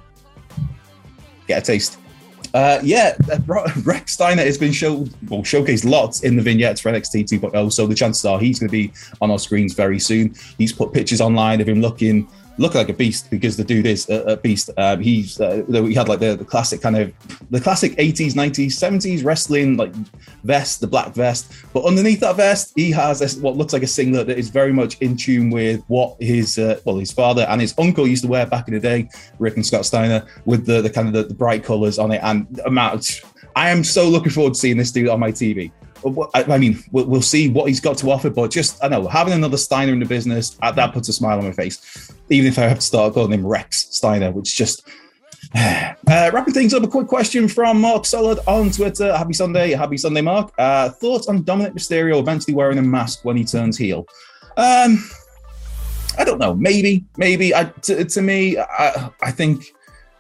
Get 1.48 1.64
a 1.64 1.66
taste. 1.66 1.98
Uh, 2.54 2.80
yeah, 2.84 3.16
Rex 3.84 4.12
Steiner 4.12 4.44
has 4.44 4.58
been 4.58 4.74
show, 4.74 5.06
well, 5.30 5.42
showcased 5.42 5.90
lots 5.90 6.24
in 6.24 6.36
the 6.36 6.42
vignettes 6.42 6.82
for 6.82 6.92
NXT 6.92 7.40
2.0, 7.40 7.72
so 7.72 7.88
the 7.88 7.96
chances 7.96 8.26
are 8.26 8.40
he's 8.40 8.60
going 8.60 8.68
to 8.68 8.72
be 8.72 8.92
on 9.22 9.32
our 9.32 9.40
screens 9.40 9.74
very 9.74 10.00
soon. 10.00 10.36
He's 10.58 10.74
put 10.74 10.92
pictures 10.92 11.22
online 11.22 11.62
of 11.62 11.70
him 11.70 11.80
looking 11.80 12.28
look 12.62 12.76
like 12.76 12.90
a 12.90 12.94
beast 12.94 13.30
because 13.30 13.58
the 13.58 13.64
dude 13.64 13.86
is 13.86 14.10
a, 14.10 14.22
a 14.34 14.38
beast. 14.38 14.70
Um, 14.78 15.02
he's 15.02 15.42
uh, 15.42 15.64
he 15.68 15.94
had 15.94 16.08
like 16.08 16.20
the, 16.20 16.36
the 16.36 16.46
classic 16.46 16.82
kind 16.82 16.98
of 16.98 17.14
the 17.50 17.60
classic 17.60 17.94
80s, 17.94 18.34
90s, 18.34 18.68
70s 18.68 19.26
wrestling 19.26 19.78
like 19.78 19.94
vest, 20.44 20.80
the 20.80 20.88
black 20.88 21.14
vest. 21.14 21.52
But 21.74 21.86
underneath 21.86 22.20
that 22.22 22.36
vest, 22.36 22.74
he 22.76 22.92
has 22.92 23.38
what 23.40 23.58
looks 23.58 23.74
like 23.74 23.84
a 23.84 23.88
singlet 23.88 24.28
that 24.28 24.38
is 24.38 24.50
very 24.50 24.72
much 24.72 24.98
in 25.00 25.18
tune 25.18 25.50
with 25.50 25.84
what 25.88 26.16
his 26.22 26.58
uh, 26.58 26.80
well 26.86 26.98
his 26.98 27.12
father 27.12 27.46
and 27.50 27.60
his 27.60 27.74
uncle 27.78 28.08
used 28.08 28.24
to 28.24 28.30
wear 28.30 28.46
back 28.46 28.68
in 28.68 28.74
the 28.74 28.80
day, 28.80 29.10
Rick 29.40 29.56
and 29.56 29.66
Scott 29.66 29.86
Steiner, 29.86 30.26
with 30.46 30.66
the, 30.66 30.82
the 30.82 30.90
kind 30.90 31.08
of 31.08 31.14
the, 31.14 31.24
the 31.24 31.34
bright 31.34 31.64
colors 31.64 31.98
on 32.00 32.12
it. 32.12 32.22
And 32.24 32.62
amount, 32.66 33.22
I 33.56 33.70
am 33.70 33.84
so 33.84 34.08
looking 34.08 34.32
forward 34.32 34.54
to 34.54 34.60
seeing 34.60 34.78
this 34.78 34.92
dude 34.92 35.10
on 35.10 35.20
my 35.20 35.32
TV. 35.32 35.72
I 36.34 36.58
mean, 36.58 36.84
we'll, 36.92 37.22
see 37.22 37.50
what 37.50 37.68
he's 37.68 37.80
got 37.80 37.98
to 38.00 38.12
offer, 38.12 38.30
but 38.30 38.52
just 38.52 38.84
I 38.84 38.88
know 38.88 39.08
having 39.08 39.34
another 39.34 39.58
Steiner 39.58 39.94
in 39.94 40.00
the 40.00 40.06
business 40.06 40.58
uh, 40.62 40.72
that 40.72 40.94
puts 40.94 41.10
a 41.10 41.14
smile 41.14 41.38
on 41.38 41.46
my 41.46 41.52
face. 41.52 42.12
Even 42.30 42.48
if 42.48 42.58
I 42.58 42.64
have 42.64 42.80
to 42.80 42.86
start 42.86 43.14
calling 43.14 43.34
him 43.34 43.46
Rex 43.46 43.88
Steiner, 43.92 44.32
which 44.32 44.56
just 44.56 44.88
uh, 45.56 45.94
wrapping 46.08 46.54
things 46.54 46.74
up, 46.74 46.84
a 46.84 46.88
quick 46.88 47.08
question 47.08 47.48
from 47.48 47.82
Mark 47.82 48.06
Solid 48.06 48.40
on 48.48 48.72
Twitter. 48.72 49.16
Happy 49.16 49.34
Sunday, 49.34 49.72
happy 49.72 49.98
Sunday, 49.98 50.22
Mark. 50.22 50.52
Uh, 50.58 50.90
thoughts 50.90 51.28
on 51.28 51.44
Dominik 51.44 51.74
Mysterio 51.74 52.20
eventually 52.20 52.54
wearing 52.54 52.78
a 52.78 52.82
mask 52.82 53.24
when 53.24 53.38
he 53.38 53.44
turns 53.44 53.78
heel? 53.78 54.06
Um, 54.58 55.08
I 56.18 56.24
don't 56.24 56.40
know. 56.40 56.56
Maybe, 56.56 57.06
maybe. 57.18 57.54
I, 57.54 57.66
to, 57.66 58.04
to 58.06 58.22
me, 58.22 58.58
I, 58.58 59.10
I 59.22 59.32
think 59.32 59.66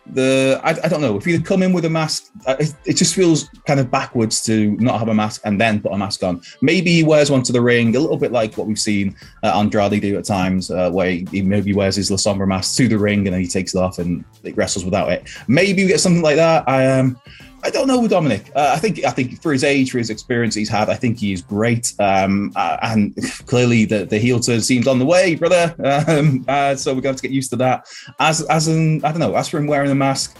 the 0.07 0.59
I, 0.63 0.71
I, 0.83 0.87
don't 0.87 1.01
know. 1.01 1.15
If 1.15 1.27
you 1.27 1.41
come 1.41 1.63
in 1.63 1.73
with 1.73 1.85
a 1.85 1.89
mask 1.89 2.31
uh, 2.47 2.55
it, 2.59 2.73
it, 2.85 2.93
just 2.93 3.13
feels 3.13 3.49
kind 3.67 3.79
of 3.79 3.91
backwards 3.91 4.41
to 4.43 4.71
not 4.77 4.99
have 4.99 5.07
a 5.07 5.13
mask 5.13 5.41
and 5.45 5.61
then 5.61 5.81
put 5.81 5.91
a 5.91 5.97
mask 5.97 6.23
on. 6.23 6.41
Maybe 6.61 6.91
he 6.91 7.03
wears 7.03 7.29
one 7.29 7.43
to 7.43 7.53
the 7.53 7.61
ring 7.61 7.95
a 7.95 7.99
little 7.99 8.17
bit 8.17 8.31
like 8.31 8.57
what 8.57 8.67
we've 8.67 8.79
seen 8.79 9.15
uh, 9.43 9.51
andrade 9.55 10.01
do 10.01 10.17
at 10.17 10.25
times 10.25 10.71
uh, 10.71 10.89
where 10.89 11.11
he 11.11 11.41
maybe 11.41 11.73
wears 11.73 11.95
his 11.95 12.09
la 12.09 12.17
sombra 12.17 12.47
mask 12.47 12.75
to 12.77 12.87
the 12.87 12.97
ring 12.97 13.27
and 13.27 13.33
then 13.33 13.41
he 13.41 13.47
takes 13.47 13.75
it 13.75 13.79
off 13.79 13.99
and 13.99 14.25
wrestles 14.55 14.85
without 14.85 15.11
it. 15.11 15.29
Maybe 15.47 15.83
we 15.83 15.89
get 15.89 15.99
something 15.99 16.23
like 16.23 16.37
that. 16.37 16.67
I 16.67 16.87
um 16.87 17.19
I 17.63 17.69
don't 17.69 17.87
know 17.87 17.99
with 17.99 18.11
Dominik. 18.11 18.49
Uh, 18.55 18.71
I 18.75 18.79
think 18.79 19.03
I 19.05 19.11
think 19.11 19.41
for 19.41 19.53
his 19.53 19.63
age, 19.63 19.91
for 19.91 19.97
his 19.97 20.09
experience 20.09 20.55
he's 20.55 20.69
had, 20.69 20.89
I 20.89 20.95
think 20.95 21.19
he 21.19 21.33
is 21.33 21.41
great. 21.41 21.93
Um, 21.99 22.51
uh, 22.55 22.77
and 22.81 23.15
clearly 23.45 23.85
the, 23.85 24.05
the 24.05 24.17
heel 24.17 24.39
turn 24.39 24.61
seems 24.61 24.87
on 24.87 24.99
the 24.99 25.05
way, 25.05 25.35
brother. 25.35 25.75
Um, 26.11 26.45
uh, 26.47 26.75
so 26.75 26.93
we're 26.93 27.01
going 27.01 27.15
to 27.15 27.21
get 27.21 27.31
used 27.31 27.51
to 27.51 27.55
that. 27.57 27.87
As 28.19 28.41
as 28.43 28.67
in, 28.67 29.03
I 29.05 29.11
don't 29.11 29.19
know. 29.19 29.35
As 29.35 29.49
for 29.49 29.57
him 29.57 29.67
wearing 29.67 29.91
a 29.91 29.95
mask, 29.95 30.35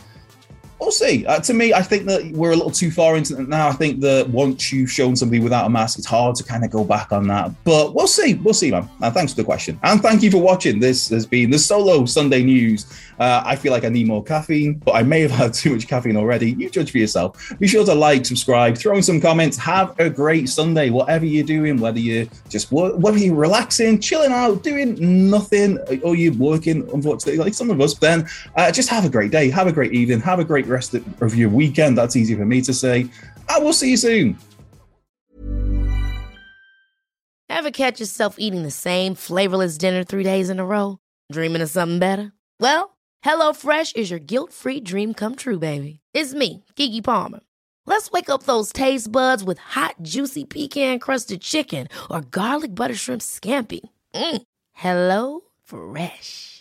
we'll 0.82 0.91
see. 0.91 1.26
Uh, 1.26 1.39
to 1.39 1.54
me, 1.54 1.74
I 1.74 1.82
think 1.84 2.06
that 2.08 2.26
we're 2.32 2.52
a 2.52 2.56
little 2.56 2.72
too 2.72 2.91
far 2.91 3.15
into 3.15 3.39
it 3.39 3.48
now. 3.48 3.70
I 3.70 3.74
think 3.74 4.02
that 4.02 4.28
once 4.30 4.74
you've 4.74 4.91
shown 4.91 5.15
somebody 5.15 5.39
without 5.39 5.65
a 5.65 5.70
mask, 5.70 6.00
it's 6.00 6.08
hard 6.08 6.36
to 6.38 6.44
kind 6.44 6.65
of 6.65 6.72
go 6.72 6.84
back 6.84 7.12
on 7.12 7.28
that. 7.28 7.52
But 7.63 7.94
we'll 7.94 8.08
see. 8.08 8.34
We'll 8.34 8.56
see, 8.56 8.72
man. 8.72 8.89
Uh, 9.02 9.12
thanks 9.12 9.32
for 9.34 9.38
the 9.38 9.46
question. 9.46 9.80
And 9.84 10.02
thank 10.02 10.24
you 10.24 10.32
for 10.32 10.39
watching. 10.39 10.80
This 10.80 11.10
has 11.10 11.26
been 11.26 11.52
the 11.52 11.60
solo 11.60 12.06
Sunday 12.06 12.44
news. 12.44 12.88
Uh, 13.20 13.44
I 13.46 13.56
feel 13.56 13.72
like 13.72 13.86
I 13.86 13.89
need 13.89 14.08
more 14.08 14.24
caffeine, 14.24 14.74
but 14.74 14.94
I 14.94 15.04
may 15.04 15.22
have 15.22 15.30
had 15.30 15.54
too 15.62 15.74
much 15.74 15.88
caffeine 15.88 16.17
already. 16.17 16.54
You 16.54 16.72
judge 16.72 16.89
for 16.91 16.98
yourself. 16.98 17.54
Be 17.60 17.67
sure 17.67 17.86
to 17.86 17.94
like, 17.94 18.26
subscribe, 18.26 18.76
throw 18.76 18.96
in 18.98 19.04
some 19.04 19.22
comments. 19.22 19.58
Have 19.58 19.98
a 20.00 20.10
great 20.10 20.50
Sunday, 20.50 20.89
whatever 20.89 21.26
you're 21.26 21.46
doing, 21.46 21.80
whether 21.80 22.00
you're 22.00 22.26
just 22.50 22.72
whether 22.72 23.17
you're 23.20 23.36
relaxing, 23.36 24.00
chilling 24.00 24.32
out, 24.32 24.63
doing 24.63 25.30
nothing, 25.30 25.78
or 26.02 26.15
you're 26.15 26.34
working, 26.34 26.89
unfortunately, 26.91 27.38
like 27.38 27.54
some 27.54 27.70
of 27.70 27.80
us, 27.80 27.94
then 27.94 28.28
uh, 28.56 28.72
just 28.72 28.89
have 28.89 29.06
a 29.06 29.10
great 29.10 29.30
day. 29.30 29.52
Have 29.52 29.67
a 29.67 29.72
great 29.72 29.94
evening. 29.94 30.20
Have 30.22 30.39
a 30.39 30.44
great 30.44 30.65
rest 30.71 30.93
of 30.93 31.36
your 31.36 31.49
weekend. 31.49 31.97
That's 31.97 32.15
easy 32.15 32.36
for 32.36 32.45
me 32.45 32.62
to 32.62 32.73
say. 32.73 33.10
I 33.49 33.60
will 33.60 33.73
see 33.73 33.91
you 33.91 33.97
soon. 33.97 34.38
Ever 37.49 37.71
catch 37.71 37.99
yourself 37.99 38.36
eating 38.39 38.63
the 38.63 38.71
same 38.71 39.13
flavorless 39.13 39.77
dinner 39.77 40.03
three 40.03 40.23
days 40.23 40.49
in 40.49 40.60
a 40.60 40.65
row? 40.65 40.97
Dreaming 41.31 41.62
of 41.62 41.69
something 41.69 41.99
better? 41.99 42.31
Well, 42.60 42.97
HelloFresh 43.23 43.95
is 43.95 44.10
your 44.10 44.19
guilt 44.19 44.51
free 44.51 44.79
dream 44.79 45.13
come 45.13 45.36
true, 45.36 45.60
baby. 45.60 45.99
It's 46.13 46.34
me, 46.34 46.63
Keke 46.75 47.03
Palmer. 47.03 47.41
Let's 47.86 48.10
wake 48.12 48.29
up 48.29 48.43
those 48.43 48.71
taste 48.71 49.12
buds 49.12 49.43
with 49.43 49.57
hot, 49.57 49.95
juicy 50.01 50.45
pecan 50.45 50.99
crusted 50.99 51.41
chicken 51.41 51.88
or 52.10 52.21
garlic 52.21 52.73
butter 52.73 52.95
shrimp 52.95 53.21
scampi. 53.21 53.81
Mm. 54.13 54.41
Hello 54.73 55.41
Fresh. 55.63 56.61